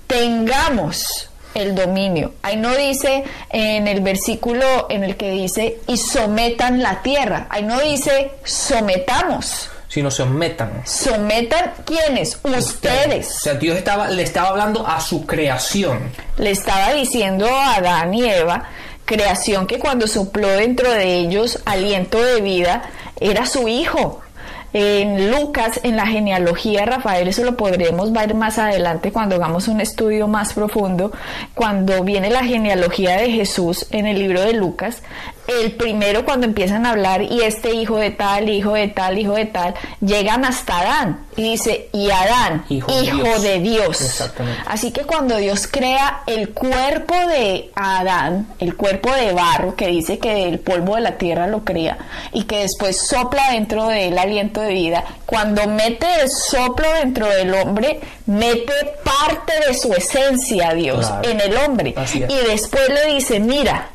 tengamos 0.07 1.28
el 1.55 1.75
dominio. 1.75 2.35
Ahí 2.43 2.57
no 2.57 2.75
dice 2.75 3.25
en 3.51 3.89
el 3.89 4.01
versículo 4.01 4.87
en 4.89 5.05
el 5.05 5.17
que 5.17 5.31
dice 5.31 5.79
y 5.87 5.97
sometan 5.97 6.83
la 6.83 7.03
tierra. 7.03 7.47
Ahí 7.51 7.63
no 7.63 7.81
dice 7.81 8.33
sometamos. 8.45 9.71
Si 9.89 10.03
no 10.03 10.11
se 10.11 10.25
metan. 10.27 10.83
Sometan 10.85 11.73
quiénes? 11.87 12.39
Ustedes. 12.43 13.37
O 13.37 13.41
sea, 13.41 13.55
Dios 13.55 13.79
estaba, 13.79 14.09
le 14.09 14.23
estaba 14.23 14.49
hablando 14.51 14.87
a 14.87 15.01
su 15.01 15.25
creación. 15.25 16.13
Le 16.37 16.51
estaba 16.51 16.93
diciendo 16.93 17.49
a 17.49 17.77
Adán 17.77 18.13
y 18.13 18.29
Eva, 18.29 18.65
creación 19.07 19.67
que 19.67 19.79
cuando 19.79 20.07
sopló 20.07 20.49
dentro 20.49 20.91
de 20.91 21.15
ellos 21.15 21.61
aliento 21.65 22.23
de 22.23 22.43
vida, 22.43 22.83
era 23.19 23.47
su 23.47 23.67
hijo. 23.67 24.21
En 24.73 25.31
Lucas, 25.31 25.81
en 25.83 25.97
la 25.97 26.07
genealogía, 26.07 26.85
Rafael, 26.85 27.27
eso 27.29 27.43
lo 27.43 27.57
podremos 27.57 28.13
ver 28.13 28.35
más 28.35 28.59
adelante 28.59 29.13
cuando 29.13 29.37
hagamos 29.37 29.67
un 29.67 29.81
estudio 29.81 30.29
más 30.29 30.53
profundo, 30.53 31.11
cuando 31.55 32.05
viene 32.05 32.29
la 32.29 32.45
genealogía 32.45 33.17
de 33.17 33.31
Jesús 33.31 33.87
en 33.91 34.07
el 34.07 34.19
libro 34.19 34.43
de 34.43 34.53
Lucas, 34.53 35.03
el 35.49 35.73
primero 35.73 36.27
cuando 36.27 36.47
empiezan 36.47 36.85
a 36.85 36.91
hablar 36.91 37.23
y 37.23 37.41
este 37.41 37.75
hijo 37.75 37.97
de 37.97 38.11
tal, 38.11 38.51
hijo 38.51 38.75
de 38.75 38.89
tal, 38.89 39.19
hijo 39.19 39.35
de 39.35 39.47
tal, 39.47 39.75
llegan 40.01 40.45
hasta 40.45 40.81
Adán 40.81 41.28
y 41.39 41.51
dice, 41.53 41.89
y 41.93 42.11
Adán, 42.11 42.65
Hijo 42.69 42.91
hijo, 43.01 43.17
de 43.17 43.23
Dios. 43.23 43.43
de 43.43 43.59
Dios. 43.61 44.01
Exactamente. 44.03 44.61
Así 44.67 44.91
que 44.91 45.03
cuando 45.03 45.37
Dios 45.37 45.69
crea 45.71 46.23
el 46.27 46.51
cuerpo 46.51 47.15
de 47.15 47.71
Adán, 47.77 48.49
el 48.59 48.75
cuerpo 48.75 49.13
de 49.13 49.33
barro, 49.33 49.77
que 49.77 49.87
dice 49.87 50.19
que 50.19 50.35
del 50.35 50.59
polvo 50.59 50.97
de 50.97 51.03
la 51.03 51.13
tierra 51.17 51.47
lo 51.47 51.65
crea, 51.65 51.97
y 52.33 52.43
que 52.45 52.59
después 52.63 53.07
sopla 53.09 53.53
dentro 53.53 53.87
de 53.87 54.09
él 54.09 54.19
aliento 54.19 54.61
de 54.61 54.73
vida, 54.73 55.05
cuando 55.27 55.67
mete 55.69 56.07
el 56.23 56.29
soplo 56.29 56.93
dentro 56.95 57.27
del 57.29 57.55
hombre, 57.55 58.01
mete 58.27 58.73
parte 59.05 59.53
de 59.67 59.75
su 59.75 59.93
esencia, 59.93 60.75
Dios, 60.75 61.07
Claro. 61.07 61.29
en 61.31 61.41
el 61.41 61.57
hombre. 61.59 61.95
Y 62.29 62.49
después 62.51 62.89
le 62.89 63.15
dice, 63.15 63.39
mira, 63.39 63.91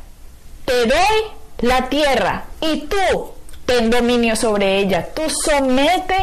te 0.64 0.86
doy 0.86 1.24
la 1.60 1.90
tierra 1.90 2.44
y 2.62 2.78
tú 2.88 3.32
ten 3.66 3.90
dominio 3.90 4.34
sobre 4.34 4.78
ella, 4.78 5.08
tú 5.14 5.22
somete 5.28 6.16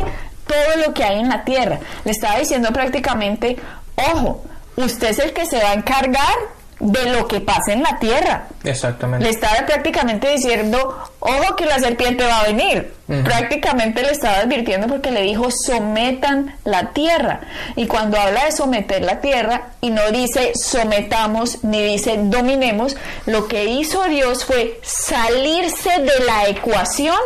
todo 0.51 0.87
lo 0.87 0.93
que 0.93 1.03
hay 1.03 1.19
en 1.19 1.29
la 1.29 1.43
tierra. 1.43 1.79
Le 2.03 2.11
estaba 2.11 2.39
diciendo 2.39 2.71
prácticamente, 2.71 3.57
ojo, 3.95 4.43
usted 4.75 5.09
es 5.09 5.19
el 5.19 5.33
que 5.33 5.45
se 5.45 5.61
va 5.61 5.71
a 5.71 5.73
encargar 5.73 6.35
de 6.81 7.11
lo 7.11 7.27
que 7.27 7.39
pasa 7.41 7.73
en 7.73 7.83
la 7.83 7.99
tierra. 7.99 8.47
Exactamente. 8.63 9.23
Le 9.23 9.29
estaba 9.29 9.65
prácticamente 9.67 10.31
diciendo, 10.31 10.97
ojo 11.19 11.55
que 11.55 11.65
la 11.65 11.79
serpiente 11.79 12.25
va 12.25 12.41
a 12.41 12.43
venir. 12.45 12.93
Prácticamente 13.23 14.01
le 14.01 14.11
estaba 14.11 14.37
advirtiendo 14.37 14.87
porque 14.87 15.11
le 15.11 15.21
dijo, 15.21 15.49
sometan 15.51 16.55
la 16.63 16.91
tierra. 16.91 17.41
Y 17.75 17.85
cuando 17.87 18.17
habla 18.17 18.45
de 18.45 18.51
someter 18.53 19.03
la 19.03 19.19
tierra 19.19 19.69
y 19.81 19.89
no 19.89 20.09
dice 20.11 20.53
sometamos 20.55 21.63
ni 21.63 21.83
dice 21.83 22.17
dominemos, 22.17 22.95
lo 23.25 23.47
que 23.47 23.65
hizo 23.65 24.05
Dios 24.05 24.45
fue 24.45 24.79
salirse 24.81 25.89
de 25.89 26.25
la 26.25 26.47
ecuación 26.47 27.19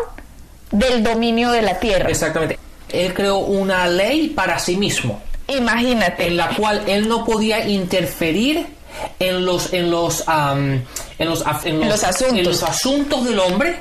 del 0.71 1.03
dominio 1.03 1.51
de 1.51 1.61
la 1.61 1.79
tierra. 1.79 2.09
Exactamente. 2.09 2.64
Él 2.95 3.13
creó 3.13 3.37
una 3.39 3.87
ley 3.87 4.29
para 4.29 4.57
sí 4.59 4.77
mismo, 4.77 5.21
Imagínate. 5.47 6.27
en 6.27 6.37
la 6.37 6.49
cual 6.55 6.83
él 6.87 7.07
no 7.07 7.25
podía 7.25 7.67
interferir 7.67 8.65
en 9.19 9.45
los 9.45 9.73
en 9.73 9.91
los 9.91 10.23
en 10.27 10.85
los, 11.29 11.43
en 11.65 11.79
los 11.89 12.03
asuntos. 12.03 12.37
en 12.39 12.43
los 12.45 12.63
asuntos 12.63 13.25
del 13.25 13.39
hombre 13.39 13.77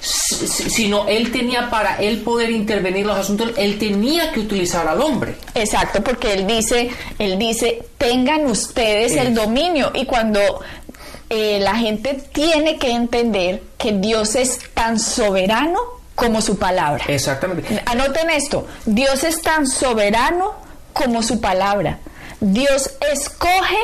si- 0.00 0.46
si- 0.46 0.70
sino 0.70 1.06
él 1.08 1.30
tenía 1.32 1.70
para 1.70 1.96
él 1.96 2.20
poder 2.20 2.50
intervenir 2.50 3.00
en 3.02 3.06
los 3.08 3.18
asuntos 3.18 3.52
él 3.56 3.78
tenía 3.78 4.32
que 4.32 4.40
utilizar 4.40 4.86
al 4.88 5.00
hombre 5.00 5.36
Exacto, 5.54 6.02
porque 6.02 6.32
él 6.34 6.46
dice, 6.46 6.90
él 7.18 7.38
dice, 7.38 7.82
tengan 7.98 8.46
ustedes 8.46 9.12
el 9.16 9.34
dominio. 9.34 9.90
Y 9.94 10.06
cuando 10.06 10.40
eh, 11.30 11.58
la 11.60 11.74
gente 11.76 12.14
tiene 12.32 12.78
que 12.78 12.90
entender 12.90 13.62
que 13.78 13.92
Dios 13.92 14.34
es 14.34 14.58
tan 14.74 14.98
soberano 14.98 15.78
como 16.14 16.40
su 16.42 16.58
palabra. 16.58 17.04
exactamente 17.08 17.82
Anoten 17.86 18.30
esto, 18.30 18.66
Dios 18.86 19.24
es 19.24 19.40
tan 19.42 19.66
soberano 19.66 20.54
como 20.92 21.22
su 21.22 21.40
palabra. 21.40 21.98
Dios 22.40 22.90
escoge 23.12 23.78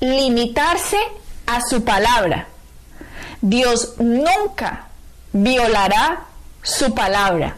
limitarse 0.00 0.98
a 1.46 1.60
su 1.60 1.82
palabra. 1.84 2.48
Dios 3.40 3.94
nunca 3.98 4.86
violará 5.32 6.24
su 6.62 6.94
palabra. 6.94 7.56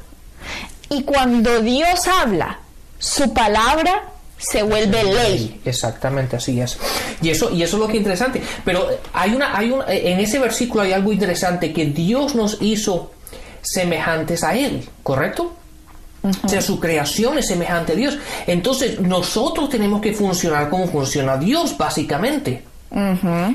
Y 0.91 1.03
cuando 1.03 1.61
Dios 1.61 2.07
habla, 2.07 2.59
su 2.99 3.35
palabra 3.35 4.05
se 4.39 4.63
vuelve 4.63 5.03
ley. 5.05 5.61
Exactamente, 5.65 6.37
así 6.37 6.61
es. 6.61 6.79
Y 7.23 7.31
eso, 7.31 7.51
y 7.51 7.63
eso 7.63 7.77
es 7.77 7.81
lo 7.81 7.87
que 7.87 7.95
es 7.95 7.99
interesante. 7.99 8.43
Pero 8.65 8.89
hay 9.13 9.35
una, 9.35 9.57
hay 9.57 9.71
una, 9.71 9.85
en 9.89 10.21
ese 10.21 10.39
versículo 10.39 10.83
hay 10.83 10.93
algo 10.93 11.13
interesante 11.13 11.73
que 11.73 11.87
Dios 11.87 12.35
nos 12.35 12.59
hizo 12.61 13.13
semejantes 13.65 14.45
a 14.45 14.55
Él, 14.55 14.89
¿correcto? 15.03 15.55
O 16.45 16.49
sea, 16.49 16.63
su 16.63 16.81
creación 16.81 17.37
es 17.39 17.49
semejante 17.49 17.93
a 17.93 17.97
Dios. 17.97 18.17
Entonces, 18.47 18.99
nosotros 18.99 19.69
tenemos 19.69 20.01
que 20.01 20.15
funcionar 20.15 20.71
como 20.71 20.87
funciona 20.89 21.37
Dios, 21.37 21.77
básicamente. 21.77 22.63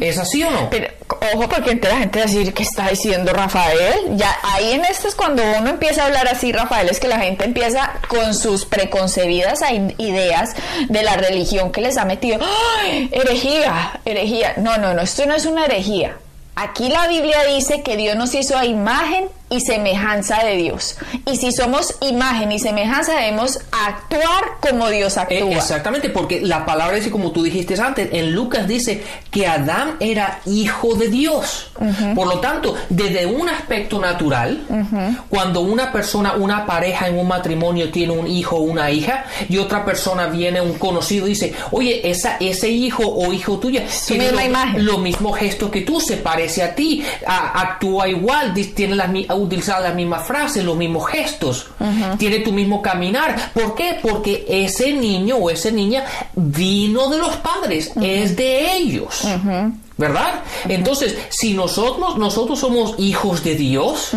¿Es 0.02 0.18
así 0.18 0.44
o 0.44 0.52
no? 0.52 0.70
Pero, 0.70 0.88
ojo, 1.34 1.48
porque 1.48 1.72
entonces 1.72 1.94
la 1.94 2.00
gente 2.00 2.20
va 2.20 2.26
a 2.26 2.28
decir, 2.28 2.54
¿qué 2.54 2.64
está 2.64 2.90
diciendo 2.90 3.32
Rafael? 3.32 4.18
Ya 4.18 4.36
ahí 4.44 4.74
en 4.74 4.84
esto 4.84 5.08
es 5.08 5.16
cuando 5.16 5.42
uno 5.58 5.70
empieza 5.70 6.04
a 6.04 6.08
hablar 6.08 6.28
así, 6.28 6.52
Rafael, 6.52 6.90
es 6.90 7.00
que 7.00 7.08
la 7.08 7.20
gente 7.20 7.46
empieza 7.46 7.94
con 8.10 8.36
sus 8.36 8.66
preconcebidas 8.66 9.62
ideas 9.98 10.50
de 10.90 11.04
la 11.04 11.16
religión 11.16 11.72
que 11.72 11.82
les 11.82 11.98
ha 11.98 12.04
metido. 12.04 12.40
¡Ay! 12.82 13.10
Herejía, 13.14 14.02
herejía. 14.04 14.56
No, 14.58 14.78
no, 14.78 14.94
no, 14.94 15.02
esto 15.02 15.26
no 15.26 15.36
es 15.36 15.46
una 15.46 15.66
herejía. 15.66 16.18
Aquí 16.56 16.90
la 16.90 17.08
Biblia 17.08 17.46
dice 17.46 17.82
que 17.82 17.96
Dios 17.96 18.18
nos 18.18 18.36
hizo 18.36 18.58
a 18.58 18.66
imagen 18.66 19.30
y 19.50 19.62
semejanza 19.62 20.44
de 20.44 20.58
Dios. 20.58 20.98
Y 21.32 21.36
si 21.38 21.52
somos 21.52 21.96
imagen 22.02 22.52
y 22.52 22.60
semejanza, 22.60 23.14
debemos 23.16 23.60
actuar 23.72 24.44
como 24.62 24.90
Dios 24.90 25.18
Eh, 25.18 25.22
actúa. 25.22 25.56
exactamente, 25.56 26.10
porque 26.10 26.42
la 26.42 26.66
palabra 26.66 26.96
dice, 26.98 27.10
como 27.12 27.32
tú 27.32 27.44
dijiste 27.44 27.80
antes, 27.82 28.10
en 28.14 28.32
Lucas 28.34 28.68
dice 28.68 29.04
que 29.32 29.48
Adán 29.48 29.96
era 30.00 30.40
hijo 30.46 30.96
de 30.96 31.08
Dios. 31.10 31.72
Por 32.16 32.28
lo 32.28 32.40
tanto, 32.40 32.76
desde 32.90 33.26
un 33.26 33.48
aspecto 33.50 34.00
natural, 34.00 34.62
cuando 35.30 35.62
una 35.62 35.92
persona, 35.92 36.34
una 36.34 36.66
pareja 36.66 37.08
en 37.08 37.18
un 37.18 37.28
matrimonio 37.28 37.90
tiene 37.92 38.14
un 38.14 38.28
hijo 38.28 38.58
o 38.58 38.62
una 38.62 38.92
hija, 38.92 39.26
y 39.48 39.58
otra 39.58 39.86
persona 39.86 40.28
viene, 40.28 40.62
un 40.62 40.74
conocido, 40.78 41.26
y 41.26 41.30
dice, 41.32 41.54
oye, 41.72 42.10
esa, 42.10 42.38
ese 42.40 42.70
hijo 42.70 43.04
o 43.06 43.32
hijo 43.34 43.58
tuya 43.60 43.86
tiene 44.08 44.32
lo- 44.32 44.42
imagen. 44.42 45.02
mismos 45.02 45.38
gestos 45.40 45.70
que 45.72 45.82
tú, 45.82 46.00
se 46.00 46.18
parece 46.18 46.62
a 46.64 46.76
ti, 46.76 47.04
a- 47.26 47.62
actúa 47.62 48.08
igual, 48.08 48.54
tiene 48.76 48.96
las 48.96 49.10
mi- 49.10 49.26
utilizar 49.40 49.82
las 49.82 49.96
mismas 49.96 50.26
frases, 50.26 50.64
los 50.64 50.76
mismos 50.78 51.10
gestos, 51.10 51.68
tiene 52.18 52.40
tu 52.40 52.52
mismo 52.52 52.82
caminar. 52.82 53.52
¿Por 53.54 53.76
qué? 53.76 53.98
Porque 54.02 54.46
ese 54.48 54.94
niño 54.94 55.38
o 55.38 55.50
esa 55.50 55.72
niña 55.72 56.04
vino 56.36 57.10
de 57.10 57.18
los 57.18 57.36
padres, 57.38 57.92
es 58.02 58.36
de 58.36 58.76
ellos. 58.76 59.26
¿Verdad? 60.00 60.44
Entonces, 60.70 61.18
si 61.28 61.54
nosotros, 61.54 62.18
nosotros 62.18 62.58
somos 62.58 62.96
hijos 62.98 63.44
de 63.44 63.56
Dios 63.56 64.14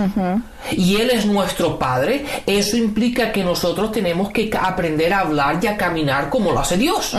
y 0.70 0.94
Él 0.96 1.10
es 1.10 1.26
nuestro 1.26 1.76
Padre, 1.76 2.24
eso 2.46 2.76
implica 2.76 3.32
que 3.32 3.42
nosotros 3.42 3.90
tenemos 3.90 4.30
que 4.30 4.48
aprender 4.56 5.12
a 5.12 5.20
hablar 5.20 5.58
y 5.60 5.66
a 5.66 5.76
caminar 5.76 6.30
como 6.30 6.52
lo 6.52 6.60
hace 6.60 6.76
Dios. 6.76 7.16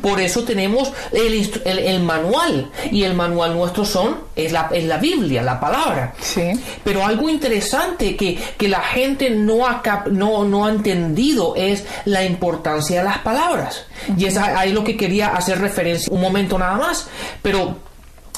Por 0.00 0.18
eso 0.18 0.44
tenemos 0.44 0.92
el, 1.12 2.02
manual 2.02 2.70
y 2.90 3.02
el 3.02 3.12
manual 3.12 3.54
nuestro 3.54 3.84
son, 3.84 4.16
es 4.34 4.50
la, 4.50 4.70
es 4.72 4.84
la 4.84 4.96
Biblia, 4.96 5.42
la 5.42 5.60
palabra. 5.60 6.14
Pero 6.82 7.04
algo 7.04 7.28
interesante 7.28 8.16
que, 8.16 8.38
que 8.56 8.68
la 8.68 8.80
gente 8.80 9.28
no 9.28 9.66
ha, 9.66 9.82
no, 10.10 10.44
no 10.44 10.64
ha 10.64 10.70
entendido 10.70 11.54
es 11.54 11.84
la 12.06 12.24
importancia 12.24 13.00
de 13.00 13.04
las 13.04 13.18
palabras. 13.18 13.84
Y 14.16 14.24
es 14.24 14.38
ahí 14.38 14.72
lo 14.72 14.84
que 14.84 14.96
quería 14.96 15.36
hacer 15.36 15.60
referencia 15.60 16.10
un 16.10 16.22
momento 16.22 16.58
nada 16.58 16.78
más. 16.78 17.08
Pero 17.42 17.85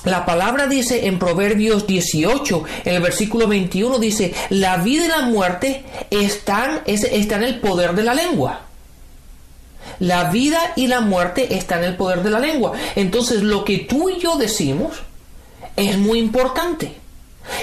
la 0.05 0.25
palabra 0.25 0.67
dice 0.67 1.07
en 1.07 1.19
Proverbios 1.19 1.87
18, 1.87 2.65
en 2.85 2.95
el 2.95 3.03
versículo 3.03 3.47
21, 3.47 3.99
dice, 3.99 4.35
la 4.51 4.77
vida 4.79 5.05
y 5.05 5.09
la 5.09 5.23
muerte 5.23 5.85
están, 6.11 6.81
están 6.87 7.43
en 7.43 7.49
el 7.49 7.61
poder 7.61 7.95
de 7.95 8.05
la 8.05 8.15
lengua. 8.15 8.63
La 10.01 10.31
vida 10.31 10.73
y 10.77 10.87
la 10.87 11.01
muerte 11.01 11.57
están 11.57 11.81
en 11.81 11.91
el 11.91 11.97
poder 11.97 12.23
de 12.23 12.31
la 12.31 12.39
lengua. 12.39 12.73
Entonces 12.95 13.43
lo 13.43 13.65
que 13.65 13.79
tú 13.79 14.11
y 14.11 14.19
yo 14.19 14.37
decimos 14.37 14.99
es 15.77 15.97
muy 15.99 16.19
importante. 16.19 16.95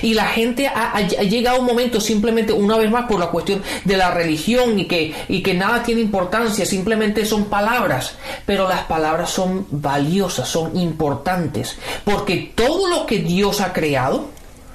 Y 0.01 0.13
la 0.13 0.25
gente 0.25 0.68
ha, 0.68 1.01
llegado 1.01 1.58
a 1.58 1.60
un 1.60 1.65
momento 1.65 2.00
simplemente 2.00 2.54
una 2.54 2.77
vez 2.77 2.89
más 2.89 3.06
por 3.06 3.20
la 3.20 3.27
cuestión 3.27 3.62
de 3.84 3.98
la 3.98 4.12
religión 4.12 4.80
y 4.80 4.86
que, 4.86 5.13
y 5.27 5.42
que 5.42 5.54
nada 5.54 5.84
tiene 5.84 6.01
importancia, 6.01 6.65
simplemente 6.65 7.25
son 7.25 7.46
palabras. 7.46 8.15
Pero 8.46 8.68
las 8.68 8.82
palabras 8.84 9.30
son 9.30 9.68
valiosas, 9.70 10.48
son 10.48 10.77
importantes, 10.77 11.77
porque 12.04 12.51
todo 12.56 12.88
lo 12.88 13.06
que 13.06 13.20
Dios 13.20 13.62
ha 13.62 13.74
creado, 13.74 14.30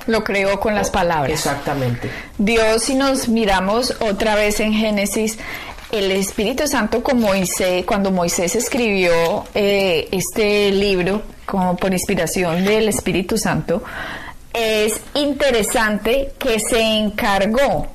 lo 0.07 0.25
creó 0.25 0.59
con 0.61 0.75
las 0.75 0.91
palabras. 0.91 1.31
Exactamente. 1.33 2.11
Dios, 2.39 2.83
si 2.85 2.95
nos 2.95 3.29
miramos 3.29 3.95
otra 4.01 4.35
vez 4.35 4.61
en 4.61 4.73
Génesis, 4.73 5.39
el 5.93 6.13
Espíritu 6.13 6.67
Santo, 6.67 7.03
como 7.03 7.29
Moisés, 7.29 7.85
cuando 7.85 8.11
Moisés 8.11 8.55
escribió 8.55 9.45
eh, 9.55 10.09
este 10.13 10.71
libro, 10.71 11.23
como 11.47 11.77
por 11.77 11.93
inspiración 11.93 12.65
del 12.65 12.89
Espíritu 12.89 13.37
Santo, 13.37 13.83
es 14.53 15.01
interesante 15.15 16.33
que 16.39 16.59
se 16.59 16.81
encargó 16.81 17.89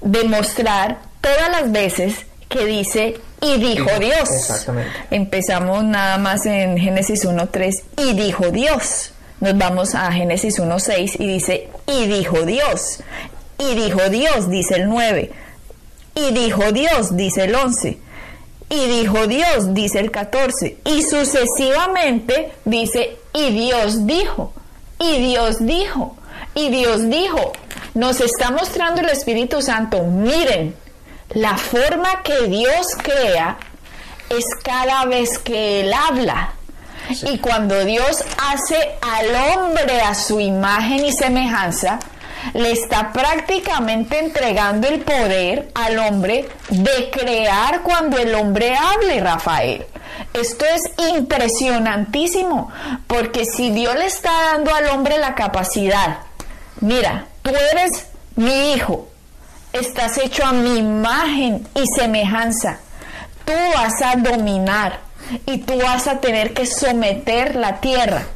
de 0.00 0.24
mostrar 0.24 0.98
todas 1.20 1.50
las 1.50 1.72
veces 1.72 2.26
que 2.48 2.64
dice 2.64 3.20
y 3.40 3.56
dijo 3.58 3.90
Dios. 4.00 4.28
Exactamente. 4.30 4.90
Empezamos 5.10 5.84
nada 5.84 6.18
más 6.18 6.46
en 6.46 6.78
Génesis 6.78 7.24
1.3 7.24 7.82
y 7.96 8.14
dijo 8.14 8.50
Dios. 8.50 9.12
Nos 9.40 9.56
vamos 9.56 9.94
a 9.94 10.10
Génesis 10.10 10.58
1.6 10.58 11.16
y 11.20 11.26
dice 11.26 11.68
y 11.86 12.06
dijo 12.06 12.42
Dios. 12.42 13.00
Y 13.58 13.74
dijo 13.74 14.08
Dios, 14.08 14.50
dice 14.50 14.76
el 14.76 14.88
9. 14.88 15.32
Y 16.14 16.32
dijo 16.32 16.72
Dios, 16.72 17.16
dice 17.16 17.44
el 17.44 17.54
11. 17.54 17.98
Y 18.70 18.86
dijo 18.86 19.26
Dios, 19.26 19.74
dice 19.74 20.00
el 20.00 20.10
14. 20.10 20.78
Y 20.84 21.02
sucesivamente 21.02 22.52
dice 22.64 23.16
y 23.32 23.50
Dios 23.50 24.06
dijo. 24.06 24.52
Y 25.00 25.18
Dios 25.20 25.56
dijo, 25.60 26.16
y 26.54 26.70
Dios 26.70 27.08
dijo, 27.08 27.52
nos 27.94 28.20
está 28.20 28.50
mostrando 28.50 29.00
el 29.00 29.08
Espíritu 29.10 29.62
Santo, 29.62 30.02
miren, 30.02 30.74
la 31.30 31.56
forma 31.56 32.22
que 32.22 32.48
Dios 32.48 32.86
crea 33.02 33.58
es 34.30 34.44
cada 34.62 35.04
vez 35.04 35.38
que 35.38 35.80
Él 35.82 35.92
habla. 35.92 36.52
Y 37.22 37.38
cuando 37.38 37.84
Dios 37.84 38.24
hace 38.38 38.76
al 39.00 39.58
hombre 39.58 40.00
a 40.00 40.14
su 40.14 40.40
imagen 40.40 41.04
y 41.04 41.12
semejanza, 41.12 41.98
le 42.54 42.72
está 42.72 43.12
prácticamente 43.12 44.18
entregando 44.18 44.88
el 44.88 45.00
poder 45.00 45.70
al 45.74 45.98
hombre 45.98 46.48
de 46.70 47.10
crear 47.10 47.82
cuando 47.82 48.18
el 48.18 48.34
hombre 48.34 48.74
hable, 48.76 49.20
Rafael. 49.20 49.86
Esto 50.32 50.64
es 50.64 50.82
impresionantísimo, 51.14 52.70
porque 53.06 53.44
si 53.44 53.70
Dios 53.70 53.94
le 53.94 54.06
está 54.06 54.30
dando 54.52 54.74
al 54.74 54.88
hombre 54.88 55.18
la 55.18 55.34
capacidad, 55.34 56.18
mira, 56.80 57.26
tú 57.42 57.50
eres 57.72 58.06
mi 58.36 58.72
hijo, 58.72 59.08
estás 59.72 60.18
hecho 60.18 60.44
a 60.44 60.52
mi 60.52 60.78
imagen 60.78 61.66
y 61.74 61.86
semejanza, 61.96 62.78
tú 63.44 63.52
vas 63.74 64.02
a 64.02 64.16
dominar 64.16 65.00
y 65.46 65.58
tú 65.58 65.78
vas 65.78 66.06
a 66.08 66.20
tener 66.20 66.54
que 66.54 66.66
someter 66.66 67.56
la 67.56 67.80
tierra. 67.80 68.26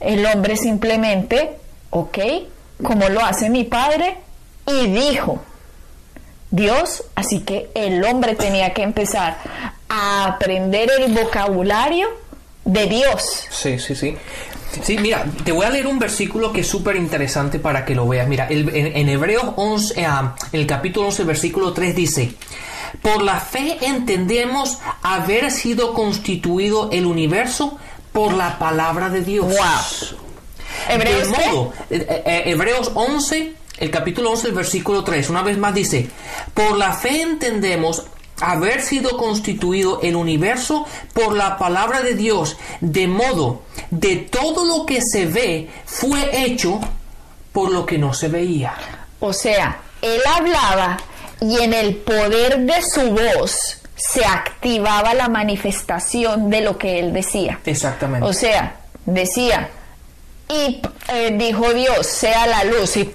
El 0.00 0.24
hombre 0.26 0.56
simplemente, 0.56 1.56
ok, 1.90 2.18
como 2.82 3.08
lo 3.08 3.24
hace 3.24 3.50
mi 3.50 3.64
padre, 3.64 4.16
y 4.66 4.86
dijo, 4.88 5.40
Dios, 6.50 7.04
así 7.14 7.40
que 7.40 7.70
el 7.74 8.04
hombre 8.04 8.34
tenía 8.34 8.72
que 8.72 8.82
empezar 8.82 9.38
a 9.88 10.26
aprender 10.26 10.90
el 10.98 11.12
vocabulario 11.12 12.08
de 12.64 12.86
Dios. 12.86 13.46
Sí, 13.50 13.78
sí, 13.78 13.94
sí. 13.94 14.16
Sí, 14.82 14.98
mira, 14.98 15.24
te 15.44 15.52
voy 15.52 15.64
a 15.64 15.70
leer 15.70 15.86
un 15.86 15.98
versículo 15.98 16.52
que 16.52 16.60
es 16.60 16.66
súper 16.66 16.96
interesante 16.96 17.58
para 17.58 17.84
que 17.84 17.94
lo 17.94 18.06
veas. 18.06 18.28
Mira, 18.28 18.46
en, 18.50 19.08
Hebreos 19.08 19.54
11, 19.56 20.04
ah, 20.04 20.34
en 20.52 20.60
el 20.60 20.66
capítulo 20.66 21.06
11, 21.06 21.24
versículo 21.24 21.72
3 21.72 21.96
dice, 21.96 22.34
por 23.02 23.22
la 23.22 23.40
fe 23.40 23.78
entendemos 23.82 24.78
haber 25.02 25.50
sido 25.50 25.94
constituido 25.94 26.90
el 26.92 27.06
universo 27.06 27.78
por 28.12 28.34
la 28.34 28.58
palabra 28.58 29.08
de 29.08 29.22
Dios. 29.22 29.46
Wow. 29.46 30.18
¿Hebreos, 30.88 31.28
modo, 31.28 31.72
eh, 31.90 32.22
eh, 32.26 32.42
Hebreos 32.46 32.92
11, 32.94 33.52
el 33.78 33.90
capítulo 33.90 34.30
11, 34.30 34.48
el 34.48 34.54
versículo 34.54 35.04
3, 35.04 35.30
una 35.30 35.42
vez 35.42 35.58
más 35.58 35.74
dice, 35.74 36.08
por 36.54 36.76
la 36.76 36.92
fe 36.92 37.22
entendemos 37.22 38.04
haber 38.40 38.82
sido 38.82 39.16
constituido 39.16 40.00
el 40.02 40.16
universo 40.16 40.86
por 41.12 41.34
la 41.34 41.58
palabra 41.58 42.02
de 42.02 42.14
Dios, 42.14 42.56
de 42.80 43.08
modo 43.08 43.62
de 43.90 44.16
todo 44.16 44.64
lo 44.64 44.86
que 44.86 45.00
se 45.02 45.26
ve 45.26 45.68
fue 45.84 46.44
hecho 46.44 46.80
por 47.52 47.70
lo 47.70 47.84
que 47.86 47.98
no 47.98 48.12
se 48.14 48.28
veía. 48.28 48.74
O 49.20 49.32
sea, 49.32 49.78
él 50.02 50.20
hablaba 50.26 50.98
y 51.40 51.60
en 51.60 51.72
el 51.72 51.96
poder 51.96 52.60
de 52.60 52.82
su 52.82 53.10
voz 53.10 53.80
se 53.96 54.24
activaba 54.24 55.14
la 55.14 55.28
manifestación 55.28 56.50
de 56.50 56.60
lo 56.60 56.78
que 56.78 57.00
él 57.00 57.12
decía. 57.12 57.58
Exactamente. 57.64 58.26
O 58.26 58.32
sea, 58.32 58.76
decía, 59.06 59.70
y 60.48 60.80
eh, 61.12 61.36
dijo 61.38 61.72
Dios, 61.74 62.06
sea 62.06 62.46
la 62.46 62.64
luz, 62.64 62.96
y 62.96 63.12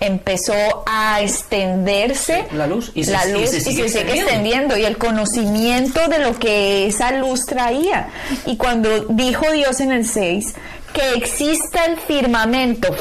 empezó 0.00 0.82
a 0.84 1.20
extenderse 1.20 2.44
la 2.52 2.66
luz 2.66 2.90
y 2.94 3.04
se, 3.04 3.60
sigue, 3.60 3.84
extendiendo. 3.84 4.76
y 4.76 4.84
el 4.84 4.98
conocimiento 4.98 6.08
de 6.08 6.18
lo 6.18 6.38
que 6.38 6.86
esa 6.86 7.12
luz 7.12 7.46
traía. 7.46 8.08
Y 8.46 8.56
cuando 8.56 9.06
dijo 9.10 9.50
Dios 9.52 9.80
en 9.80 9.92
el 9.92 10.06
6 10.06 10.54
que 10.92 11.14
exista 11.14 11.84
el 11.86 11.98
firmamento, 11.98 12.94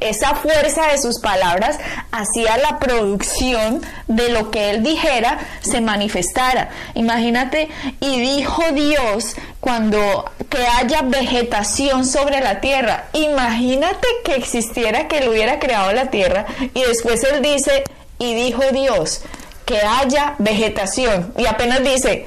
esa 0.00 0.34
fuerza 0.34 0.88
de 0.88 0.98
sus 0.98 1.20
palabras 1.20 1.78
hacía 2.12 2.56
la 2.58 2.78
producción 2.78 3.82
de 4.06 4.30
lo 4.30 4.50
que 4.50 4.70
él 4.70 4.82
dijera 4.82 5.38
se 5.60 5.80
manifestara. 5.80 6.70
Imagínate, 6.94 7.68
y 8.00 8.20
dijo 8.20 8.62
Dios 8.72 9.36
cuando 9.60 10.30
que 10.48 10.66
haya 10.66 11.02
vegetación 11.02 12.06
sobre 12.06 12.40
la 12.40 12.60
tierra. 12.60 13.08
Imagínate 13.12 14.06
que 14.24 14.34
existiera 14.34 15.08
que 15.08 15.18
él 15.18 15.28
hubiera 15.28 15.58
creado 15.58 15.92
la 15.92 16.10
tierra 16.10 16.46
y 16.74 16.82
después 16.82 17.22
él 17.24 17.42
dice, 17.42 17.84
y 18.18 18.34
dijo 18.34 18.62
Dios, 18.72 19.22
que 19.64 19.78
haya 19.80 20.34
vegetación. 20.38 21.32
Y 21.38 21.46
apenas 21.46 21.82
dice, 21.82 22.26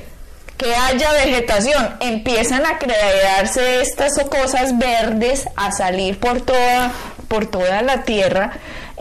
que 0.58 0.74
haya 0.76 1.12
vegetación, 1.14 1.96
empiezan 2.00 2.66
a 2.66 2.78
crearse 2.78 3.82
estas 3.82 4.14
cosas 4.30 4.78
verdes 4.78 5.48
a 5.56 5.72
salir 5.72 6.20
por 6.20 6.42
toda, 6.42 6.92
por 7.28 7.48
toda 7.48 7.82
la 7.82 8.04
tierra 8.04 8.52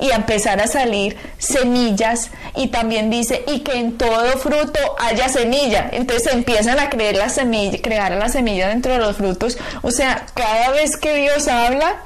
y 0.00 0.10
a 0.10 0.16
empezar 0.16 0.60
a 0.60 0.66
salir 0.66 1.16
semillas 1.38 2.30
y 2.56 2.68
también 2.68 3.10
dice 3.10 3.44
y 3.46 3.60
que 3.60 3.78
en 3.78 3.98
todo 3.98 4.38
fruto 4.38 4.80
haya 4.98 5.28
semilla 5.28 5.90
entonces 5.92 6.32
empiezan 6.32 6.78
a 6.78 6.88
crear 6.88 7.14
la 7.14 7.28
semilla 7.28 7.78
crear 7.82 8.12
la 8.12 8.28
semilla 8.30 8.68
dentro 8.68 8.92
de 8.92 8.98
los 8.98 9.16
frutos 9.16 9.58
o 9.82 9.90
sea 9.90 10.24
cada 10.34 10.70
vez 10.70 10.96
que 10.96 11.14
Dios 11.16 11.46
habla 11.46 11.96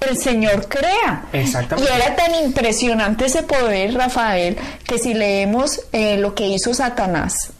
el 0.00 0.16
Señor 0.16 0.68
crea. 0.68 1.24
Exactamente. 1.32 1.90
Y 1.90 1.94
era 1.94 2.16
tan 2.16 2.34
impresionante 2.34 3.26
ese 3.26 3.42
poder, 3.42 3.94
Rafael, 3.94 4.56
que 4.86 4.98
si 4.98 5.14
leemos 5.14 5.80
eh, 5.92 6.16
lo 6.18 6.34
que 6.34 6.46
hizo 6.46 6.72
Satanás, 6.74 7.50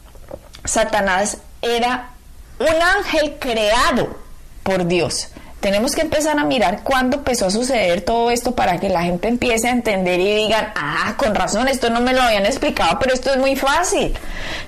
Satanás 0.69 1.39
era 1.63 2.11
un 2.59 2.81
ángel 2.97 3.37
creado 3.39 4.15
por 4.61 4.85
Dios. 4.85 5.29
tenemos 5.61 5.93
que 5.93 6.01
empezar 6.01 6.39
a 6.39 6.45
mirar 6.45 6.83
cuándo 6.83 7.17
empezó 7.17 7.47
a 7.47 7.51
suceder 7.51 7.99
todo 8.01 8.31
esto 8.31 8.55
para 8.55 8.79
que 8.79 8.87
la 8.87 9.01
gente 9.03 9.27
empiece 9.27 9.67
a 9.67 9.71
entender 9.71 10.17
y 10.19 10.35
digan, 10.35 10.71
ah, 10.73 11.15
con 11.17 11.35
razón, 11.35 11.67
esto 11.67 11.89
no 11.89 11.99
me 11.99 12.13
lo 12.13 12.21
habían 12.21 12.45
explicado, 12.45 12.97
pero 12.97 13.13
esto 13.13 13.31
es 13.31 13.37
muy 13.37 13.57
fácil. 13.57 14.17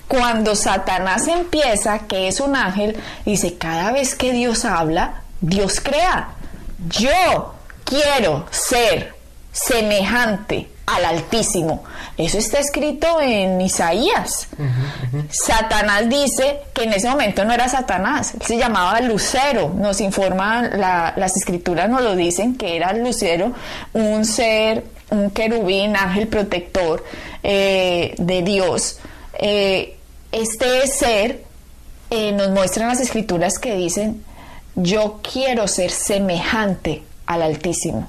Cuando 0.09 0.53
Satanás 0.53 1.29
empieza, 1.29 1.99
que 1.99 2.27
es 2.27 2.41
un 2.41 2.57
ángel, 2.57 2.97
dice, 3.25 3.57
cada 3.57 3.93
vez 3.93 4.15
que 4.15 4.33
Dios 4.33 4.65
habla, 4.65 5.21
Dios 5.39 5.79
crea. 5.79 6.31
Yo 6.89 7.53
quiero 7.85 8.47
ser 8.51 9.15
semejante 9.53 10.67
al 10.95 11.05
Altísimo. 11.05 11.83
Eso 12.17 12.37
está 12.37 12.59
escrito 12.59 13.19
en 13.21 13.59
Isaías. 13.61 14.47
Satanás 15.29 16.09
dice 16.09 16.59
que 16.73 16.83
en 16.83 16.93
ese 16.93 17.09
momento 17.09 17.45
no 17.45 17.53
era 17.53 17.67
Satanás, 17.69 18.33
se 18.41 18.57
llamaba 18.57 18.99
Lucero. 19.01 19.69
Nos 19.69 20.01
informan, 20.01 20.79
las 20.79 21.37
escrituras 21.37 21.89
nos 21.89 22.01
lo 22.01 22.15
dicen, 22.15 22.55
que 22.55 22.75
era 22.75 22.93
Lucero, 22.93 23.53
un 23.93 24.25
ser, 24.25 24.83
un 25.09 25.31
querubín, 25.31 25.95
ángel 25.95 26.27
protector 26.27 27.03
eh, 27.43 28.13
de 28.17 28.41
Dios. 28.43 28.99
Eh, 29.39 29.97
este 30.31 30.87
ser 30.87 31.43
eh, 32.09 32.31
nos 32.33 32.49
muestran 32.49 32.89
las 32.89 32.99
escrituras 32.99 33.57
que 33.57 33.75
dicen, 33.75 34.23
yo 34.75 35.19
quiero 35.21 35.67
ser 35.67 35.91
semejante 35.91 37.03
al 37.25 37.41
Altísimo 37.41 38.07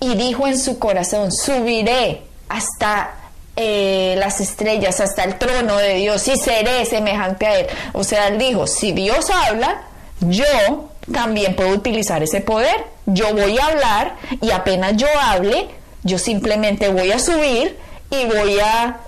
y 0.00 0.14
dijo 0.14 0.46
en 0.46 0.58
su 0.58 0.78
corazón, 0.78 1.32
subiré 1.32 2.22
hasta 2.48 3.14
eh, 3.56 4.16
las 4.18 4.40
estrellas, 4.40 5.00
hasta 5.00 5.24
el 5.24 5.38
trono 5.38 5.76
de 5.76 5.94
Dios 5.94 6.26
y 6.28 6.36
seré 6.36 6.84
semejante 6.86 7.46
a 7.46 7.60
Él. 7.60 7.66
O 7.92 8.02
sea, 8.02 8.28
él 8.28 8.38
dijo, 8.38 8.66
si 8.66 8.92
Dios 8.92 9.30
habla, 9.30 9.82
yo 10.20 10.90
también 11.12 11.54
puedo 11.54 11.70
utilizar 11.70 12.22
ese 12.22 12.40
poder. 12.40 12.84
Yo 13.06 13.32
voy 13.32 13.58
a 13.58 13.66
hablar 13.66 14.16
y 14.40 14.50
apenas 14.50 14.96
yo 14.96 15.06
hable, 15.20 15.68
yo 16.02 16.18
simplemente 16.18 16.88
voy 16.88 17.12
a 17.12 17.18
subir 17.18 17.76
y 18.10 18.24
voy 18.26 18.58
a, 18.60 18.98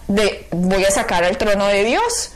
voy 0.53 0.85
a 0.85 0.91
sacar 0.91 1.25
al 1.25 1.39
trono 1.39 1.67
de 1.67 1.85
Dios. 1.85 2.31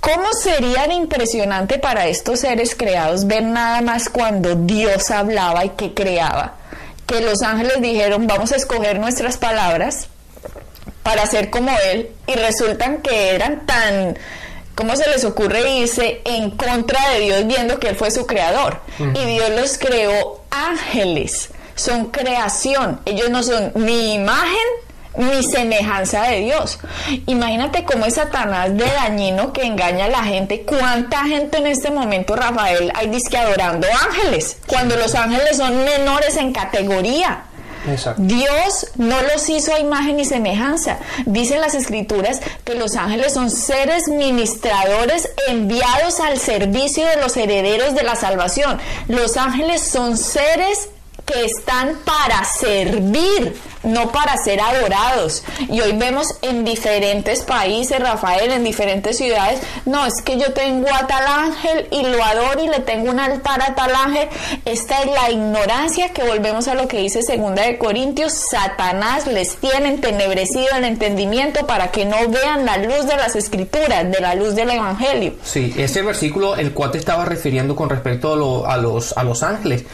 ¿Cómo 0.00 0.32
sería 0.32 0.92
impresionante 0.92 1.78
para 1.78 2.06
estos 2.06 2.40
seres 2.40 2.74
creados 2.74 3.26
ver 3.26 3.44
nada 3.44 3.80
más 3.82 4.08
cuando 4.08 4.54
Dios 4.56 5.10
hablaba 5.10 5.64
y 5.64 5.70
que 5.70 5.94
creaba? 5.94 6.56
Que 7.12 7.20
los 7.20 7.42
ángeles 7.42 7.80
dijeron, 7.82 8.26
vamos 8.26 8.52
a 8.52 8.56
escoger 8.56 8.98
nuestras 8.98 9.36
palabras 9.36 10.08
para 11.02 11.26
ser 11.26 11.50
como 11.50 11.70
Él, 11.90 12.10
y 12.26 12.34
resultan 12.34 13.02
que 13.02 13.34
eran 13.34 13.66
tan, 13.66 14.18
¿cómo 14.74 14.96
se 14.96 15.08
les 15.10 15.24
ocurre 15.24 15.78
irse 15.78 16.22
en 16.24 16.52
contra 16.52 17.10
de 17.10 17.20
Dios 17.20 17.46
viendo 17.46 17.78
que 17.78 17.88
Él 17.88 17.96
fue 17.96 18.10
su 18.10 18.26
creador? 18.26 18.80
Y 18.98 19.24
Dios 19.26 19.50
los 19.50 19.76
creó 19.76 20.42
ángeles, 20.50 21.50
son 21.74 22.06
creación, 22.06 23.00
ellos 23.04 23.28
no 23.28 23.42
son 23.42 23.72
ni 23.74 24.14
imagen 24.14 24.68
ni 25.16 25.42
semejanza 25.42 26.22
de 26.22 26.40
Dios. 26.40 26.78
Imagínate 27.26 27.84
cómo 27.84 28.06
es 28.06 28.14
Satanás 28.14 28.76
de 28.76 28.84
dañino 28.84 29.52
que 29.52 29.64
engaña 29.64 30.06
a 30.06 30.08
la 30.08 30.24
gente. 30.24 30.62
¿Cuánta 30.62 31.24
gente 31.24 31.58
en 31.58 31.66
este 31.66 31.90
momento, 31.90 32.36
Rafael, 32.36 32.92
hay 32.94 33.08
disque 33.08 33.36
adorando 33.36 33.86
ángeles? 34.08 34.58
Cuando 34.66 34.96
los 34.96 35.14
ángeles 35.14 35.56
son 35.56 35.84
menores 35.84 36.36
en 36.36 36.52
categoría. 36.52 37.44
Dios 38.16 38.86
no 38.96 39.20
los 39.22 39.48
hizo 39.48 39.74
a 39.74 39.80
imagen 39.80 40.20
y 40.20 40.24
semejanza. 40.24 40.98
Dicen 41.26 41.60
las 41.60 41.74
escrituras 41.74 42.40
que 42.64 42.74
los 42.74 42.94
ángeles 42.94 43.32
son 43.32 43.50
seres 43.50 44.06
ministradores 44.08 45.28
enviados 45.48 46.20
al 46.20 46.38
servicio 46.38 47.04
de 47.06 47.16
los 47.16 47.36
herederos 47.36 47.94
de 47.94 48.04
la 48.04 48.14
salvación. 48.14 48.78
Los 49.08 49.36
ángeles 49.36 49.82
son 49.82 50.16
seres 50.16 50.90
que 51.26 51.44
están 51.44 51.98
para 52.04 52.44
servir, 52.44 53.56
no 53.82 54.10
para 54.12 54.36
ser 54.36 54.60
adorados. 54.60 55.42
Y 55.68 55.80
hoy 55.80 55.92
vemos 55.92 56.36
en 56.42 56.64
diferentes 56.64 57.42
países, 57.42 57.98
Rafael, 58.00 58.52
en 58.52 58.64
diferentes 58.64 59.16
ciudades, 59.16 59.60
no, 59.86 60.06
es 60.06 60.22
que 60.22 60.38
yo 60.38 60.52
tengo 60.52 60.88
a 60.92 61.06
tal 61.06 61.26
ángel 61.26 61.88
y 61.90 62.02
lo 62.02 62.22
adoro 62.22 62.62
y 62.62 62.68
le 62.68 62.80
tengo 62.80 63.10
un 63.10 63.20
altar 63.20 63.62
a 63.62 63.74
tal 63.74 63.94
ángel. 63.94 64.28
Esta 64.64 65.02
es 65.02 65.10
la 65.10 65.30
ignorancia 65.30 66.12
que 66.12 66.22
volvemos 66.22 66.68
a 66.68 66.74
lo 66.74 66.88
que 66.88 66.98
dice 66.98 67.22
segunda 67.22 67.62
de 67.62 67.78
Corintios, 67.78 68.32
Satanás 68.50 69.26
les 69.26 69.56
tiene 69.56 69.88
entenebrecido 69.88 70.68
el 70.76 70.84
entendimiento 70.84 71.66
para 71.66 71.90
que 71.90 72.04
no 72.04 72.16
vean 72.28 72.64
la 72.64 72.78
luz 72.78 73.06
de 73.06 73.16
las 73.16 73.36
escrituras, 73.36 74.10
de 74.10 74.20
la 74.20 74.34
luz 74.34 74.54
del 74.54 74.70
evangelio. 74.70 75.34
Sí, 75.42 75.74
ese 75.76 76.02
versículo 76.02 76.56
el 76.56 76.72
cual 76.72 76.90
te 76.92 76.98
estaba 76.98 77.24
refiriendo 77.24 77.74
con 77.76 77.90
respecto 77.90 78.32
a, 78.66 78.76
los, 78.76 79.16
a 79.16 79.24
los 79.24 79.42
ángeles, 79.42 79.84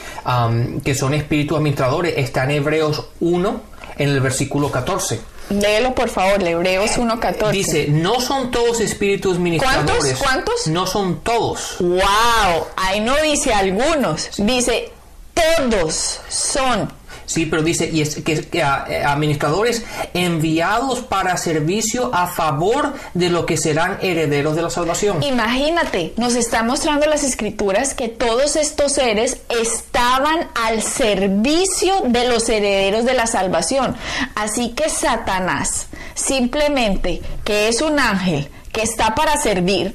que 0.85 0.95
son 0.95 1.15
espíritus 1.15 1.57
administradores, 1.59 2.15
está 2.17 2.45
en 2.45 2.51
Hebreos 2.53 3.07
1, 3.21 3.61
en 3.99 4.09
el 4.11 4.21
versículo 4.21 4.71
14. 4.71 5.21
Léelo 5.51 5.95
por 5.95 6.09
favor, 6.09 6.43
Hebreos 6.47 6.99
1.14. 6.99 7.51
Dice, 7.51 7.87
no 7.89 8.21
son 8.21 8.51
todos 8.51 8.81
espíritus 8.81 9.39
ministradores. 9.39 10.19
¿Cuántos? 10.19 10.19
¿Cuántos? 10.19 10.67
No 10.69 10.87
son 10.87 11.21
todos. 11.21 11.77
Wow, 11.81 12.67
ahí 12.77 13.01
no 13.01 13.17
dice 13.23 13.55
algunos, 13.55 14.31
dice 14.37 14.93
todos 15.35 16.21
son 16.29 16.93
Sí, 17.29 17.45
pero 17.45 17.63
dice, 17.63 17.91
y 17.93 18.01
es 18.01 18.17
que, 18.17 18.63
administradores 18.63 19.85
enviados 20.15 21.01
para 21.01 21.37
servicio 21.37 22.11
a 22.15 22.27
favor 22.27 22.95
de 23.13 23.29
lo 23.29 23.45
que 23.45 23.59
serán 23.59 23.99
herederos 24.01 24.57
de 24.57 24.63
la 24.63 24.71
salvación. 24.71 25.23
Imagínate, 25.23 26.15
nos 26.17 26.35
está 26.37 26.63
mostrando 26.63 27.07
las 27.07 27.25
escrituras 27.25 27.93
que 27.93 28.09
todos 28.09 28.57
estos 28.57 28.93
seres 28.93 29.43
estaban 29.51 30.49
al 30.55 30.81
servicio 30.83 32.01
de 32.07 32.27
los 32.29 32.49
herederos 32.49 33.05
de 33.05 33.13
la 33.13 33.27
salvación. 33.27 33.95
Así 34.35 34.71
que 34.71 34.89
Satanás, 34.89 35.89
simplemente 36.15 37.21
que 37.45 37.69
es 37.69 37.83
un 37.83 38.01
ángel 38.01 38.49
que 38.73 38.81
está 38.81 39.15
para 39.15 39.37
servir, 39.37 39.95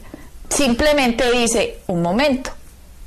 simplemente 0.50 1.32
dice, 1.32 1.80
un 1.88 2.04
momento, 2.04 2.52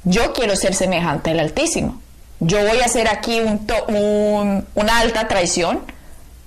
yo 0.03 0.33
quiero 0.33 0.57
ser 0.57 0.75
semejante 0.75 1.31
al 1.31 1.39
Altísimo 1.39 2.01
yo 2.40 2.59
voy 2.66 2.81
a 2.81 2.85
hacer 2.85 3.09
aquí 3.09 3.40
un, 3.40 4.66
una 4.75 4.99
alta 4.99 5.29
traición, 5.29 5.83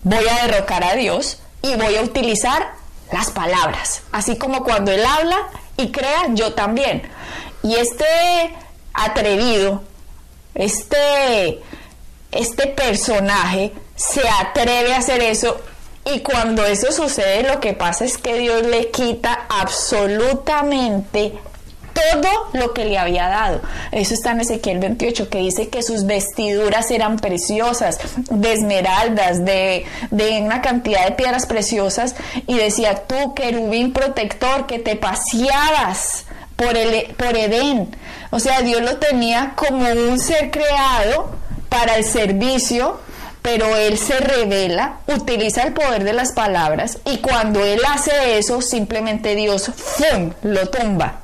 voy 0.03 0.25
a 0.27 0.45
derrocar 0.47 0.83
a 0.83 0.95
Dios 0.95 1.39
y 1.61 1.75
voy 1.75 1.95
a 1.95 2.01
utilizar 2.01 2.71
las 3.11 3.31
palabras. 3.31 4.03
Así 4.11 4.37
como 4.37 4.63
cuando 4.63 4.91
Él 4.91 5.03
habla 5.05 5.37
y 5.77 5.91
crea, 5.91 6.27
yo 6.29 6.53
también. 6.53 7.09
Y 7.63 7.75
este 7.75 8.05
atrevido, 8.93 9.83
este, 10.53 11.59
este 12.31 12.67
personaje 12.67 13.73
se 13.95 14.21
atreve 14.29 14.93
a 14.93 14.97
hacer 14.97 15.21
eso 15.21 15.59
y 16.05 16.19
cuando 16.21 16.65
eso 16.65 16.91
sucede 16.91 17.43
lo 17.43 17.59
que 17.59 17.73
pasa 17.73 18.05
es 18.05 18.17
que 18.17 18.37
Dios 18.37 18.63
le 18.63 18.89
quita 18.89 19.45
absolutamente 19.49 21.37
todo 22.11 22.49
lo 22.53 22.73
que 22.73 22.85
le 22.85 22.97
había 22.97 23.27
dado. 23.27 23.61
Eso 23.91 24.13
está 24.13 24.31
en 24.31 24.41
Ezequiel 24.41 24.79
28, 24.79 25.29
que 25.29 25.39
dice 25.39 25.69
que 25.69 25.83
sus 25.83 26.05
vestiduras 26.05 26.91
eran 26.91 27.17
preciosas, 27.17 27.99
de 28.29 28.53
esmeraldas, 28.53 29.45
de, 29.45 29.85
de 30.11 30.41
una 30.41 30.61
cantidad 30.61 31.05
de 31.05 31.11
piedras 31.11 31.45
preciosas, 31.45 32.15
y 32.47 32.57
decía, 32.57 33.03
tú, 33.07 33.33
querubín 33.33 33.93
protector, 33.93 34.65
que 34.65 34.79
te 34.79 34.95
paseabas 34.95 36.25
por, 36.55 36.75
el, 36.77 37.13
por 37.15 37.35
Edén. 37.35 37.95
O 38.31 38.39
sea, 38.39 38.61
Dios 38.61 38.81
lo 38.81 38.97
tenía 38.97 39.53
como 39.55 39.87
un 39.89 40.19
ser 40.19 40.51
creado 40.51 41.31
para 41.69 41.95
el 41.95 42.03
servicio, 42.03 42.99
pero 43.41 43.75
él 43.77 43.97
se 43.97 44.19
revela, 44.19 44.99
utiliza 45.07 45.63
el 45.63 45.73
poder 45.73 46.03
de 46.03 46.13
las 46.13 46.33
palabras 46.33 46.99
y 47.05 47.19
cuando 47.19 47.63
él 47.63 47.79
hace 47.87 48.37
eso, 48.37 48.61
simplemente 48.61 49.35
Dios 49.35 49.71
¡fum! 49.75 50.31
lo 50.43 50.67
tumba 50.69 51.21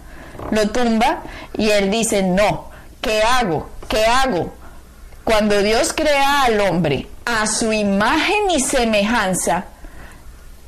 lo 0.56 0.70
tumba 0.70 1.22
y 1.58 1.70
él 1.70 1.92
dice, 1.92 2.24
no, 2.24 2.70
¿qué 3.02 3.22
hago? 3.22 3.70
¿Qué 3.88 4.04
hago? 4.06 4.54
Cuando 5.24 5.62
Dios 5.62 5.94
crea 5.94 6.44
al 6.44 6.60
hombre 6.62 7.08
a 7.26 7.46
su 7.48 7.72
imagen 7.74 8.50
y 8.52 8.60
semejanza, 8.60 9.66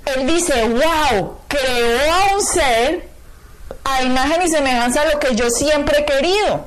él 0.05 0.27
dice, 0.27 0.67
wow, 0.67 1.37
creó 1.47 2.13
a 2.13 2.35
un 2.35 2.41
ser 2.41 3.07
a 3.83 4.03
imagen 4.03 4.41
y 4.43 4.49
semejanza 4.49 5.03
de 5.05 5.13
lo 5.13 5.19
que 5.19 5.35
yo 5.35 5.49
siempre 5.49 5.99
he 5.99 6.05
querido. 6.05 6.65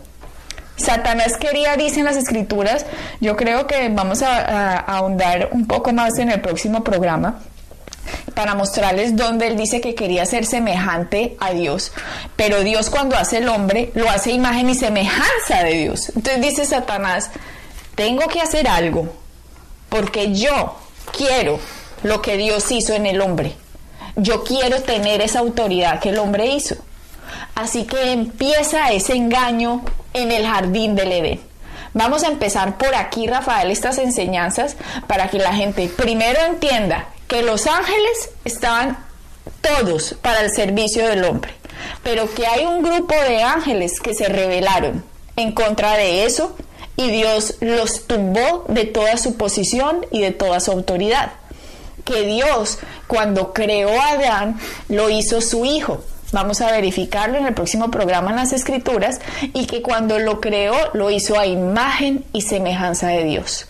Satanás 0.76 1.36
quería, 1.36 1.76
dicen 1.76 2.04
las 2.04 2.16
escrituras, 2.16 2.86
yo 3.20 3.36
creo 3.36 3.66
que 3.66 3.90
vamos 3.90 4.22
a 4.22 4.78
ahondar 4.78 5.50
un 5.52 5.66
poco 5.66 5.92
más 5.92 6.18
en 6.18 6.30
el 6.30 6.40
próximo 6.40 6.82
programa, 6.82 7.40
para 8.34 8.54
mostrarles 8.54 9.16
dónde 9.16 9.46
él 9.46 9.56
dice 9.56 9.80
que 9.80 9.94
quería 9.94 10.24
ser 10.26 10.46
semejante 10.46 11.36
a 11.40 11.52
Dios. 11.52 11.92
Pero 12.36 12.62
Dios 12.62 12.90
cuando 12.90 13.16
hace 13.16 13.38
el 13.38 13.48
hombre, 13.48 13.90
lo 13.94 14.08
hace 14.08 14.32
imagen 14.32 14.70
y 14.70 14.74
semejanza 14.74 15.62
de 15.64 15.74
Dios. 15.74 16.10
Entonces 16.14 16.40
dice 16.40 16.64
Satanás, 16.64 17.30
tengo 17.94 18.26
que 18.28 18.40
hacer 18.40 18.68
algo, 18.68 19.12
porque 19.88 20.32
yo 20.32 20.76
quiero 21.16 21.60
lo 22.02 22.22
que 22.22 22.36
Dios 22.36 22.70
hizo 22.70 22.94
en 22.94 23.06
el 23.06 23.20
hombre. 23.20 23.54
Yo 24.16 24.44
quiero 24.44 24.82
tener 24.82 25.20
esa 25.20 25.40
autoridad 25.40 26.00
que 26.00 26.10
el 26.10 26.18
hombre 26.18 26.46
hizo. 26.46 26.76
Así 27.54 27.84
que 27.84 28.12
empieza 28.12 28.90
ese 28.90 29.14
engaño 29.14 29.84
en 30.14 30.32
el 30.32 30.46
jardín 30.46 30.94
del 30.94 31.12
Edén. 31.12 31.40
Vamos 31.92 32.22
a 32.22 32.28
empezar 32.28 32.78
por 32.78 32.94
aquí, 32.94 33.26
Rafael, 33.26 33.70
estas 33.70 33.98
enseñanzas 33.98 34.76
para 35.06 35.28
que 35.28 35.38
la 35.38 35.52
gente 35.52 35.88
primero 35.88 36.40
entienda 36.46 37.08
que 37.30 37.42
los 37.42 37.68
ángeles 37.68 38.30
estaban 38.44 38.98
todos 39.60 40.16
para 40.20 40.40
el 40.40 40.50
servicio 40.50 41.06
del 41.06 41.22
hombre, 41.24 41.54
pero 42.02 42.28
que 42.34 42.44
hay 42.44 42.66
un 42.66 42.82
grupo 42.82 43.14
de 43.14 43.44
ángeles 43.44 44.00
que 44.00 44.14
se 44.14 44.28
rebelaron 44.28 45.04
en 45.36 45.52
contra 45.52 45.96
de 45.96 46.24
eso 46.24 46.56
y 46.96 47.08
Dios 47.08 47.54
los 47.60 48.08
tumbó 48.08 48.64
de 48.66 48.84
toda 48.84 49.16
su 49.16 49.36
posición 49.36 50.04
y 50.10 50.20
de 50.22 50.32
toda 50.32 50.58
su 50.58 50.72
autoridad. 50.72 51.30
Que 52.04 52.22
Dios, 52.22 52.80
cuando 53.06 53.52
creó 53.52 53.90
a 54.00 54.08
Adán, 54.08 54.58
lo 54.88 55.08
hizo 55.08 55.40
su 55.40 55.64
hijo. 55.64 56.02
Vamos 56.32 56.60
a 56.60 56.72
verificarlo 56.72 57.38
en 57.38 57.46
el 57.46 57.54
próximo 57.54 57.92
programa 57.92 58.30
en 58.30 58.36
las 58.36 58.52
Escrituras 58.52 59.20
y 59.52 59.66
que 59.66 59.82
cuando 59.82 60.18
lo 60.18 60.40
creó, 60.40 60.74
lo 60.94 61.12
hizo 61.12 61.38
a 61.38 61.46
imagen 61.46 62.24
y 62.32 62.42
semejanza 62.42 63.06
de 63.06 63.22
Dios. 63.22 63.66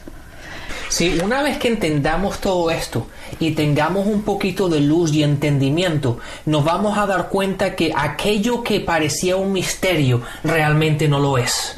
Sí, 0.88 1.20
una 1.22 1.42
vez 1.42 1.58
que 1.58 1.68
entendamos 1.68 2.40
todo 2.40 2.70
esto 2.70 3.06
y 3.38 3.52
tengamos 3.52 4.06
un 4.06 4.22
poquito 4.22 4.68
de 4.68 4.80
luz 4.80 5.12
y 5.12 5.22
entendimiento, 5.22 6.18
nos 6.46 6.64
vamos 6.64 6.98
a 6.98 7.06
dar 7.06 7.28
cuenta 7.28 7.76
que 7.76 7.92
aquello 7.94 8.62
que 8.62 8.80
parecía 8.80 9.36
un 9.36 9.52
misterio 9.52 10.22
realmente 10.42 11.08
no 11.08 11.18
lo 11.18 11.38
es. 11.38 11.74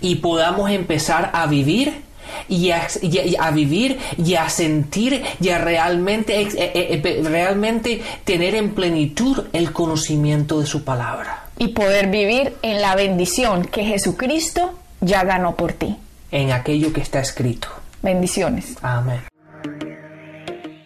Y 0.00 0.16
podamos 0.16 0.70
empezar 0.70 1.30
a 1.32 1.46
vivir 1.46 2.08
y 2.48 2.70
a, 2.70 3.50
vivir 3.52 3.98
y 4.16 4.34
a 4.34 4.48
sentir 4.48 5.22
y 5.40 5.48
a 5.48 5.58
realmente, 5.58 6.40
eh, 6.40 6.48
eh, 6.56 7.02
eh, 7.04 7.22
realmente 7.24 8.02
tener 8.24 8.54
en 8.54 8.74
plenitud 8.74 9.44
el 9.52 9.72
conocimiento 9.72 10.60
de 10.60 10.66
su 10.66 10.84
palabra. 10.84 11.44
Y 11.58 11.68
poder 11.68 12.08
vivir 12.08 12.54
en 12.62 12.80
la 12.80 12.94
bendición 12.94 13.64
que 13.64 13.84
Jesucristo 13.84 14.74
ya 15.00 15.24
ganó 15.24 15.56
por 15.56 15.72
ti. 15.72 15.96
En 16.30 16.52
aquello 16.52 16.92
que 16.92 17.00
está 17.00 17.20
escrito. 17.20 17.68
Bendiciones. 18.02 18.76
Amén. 18.82 19.27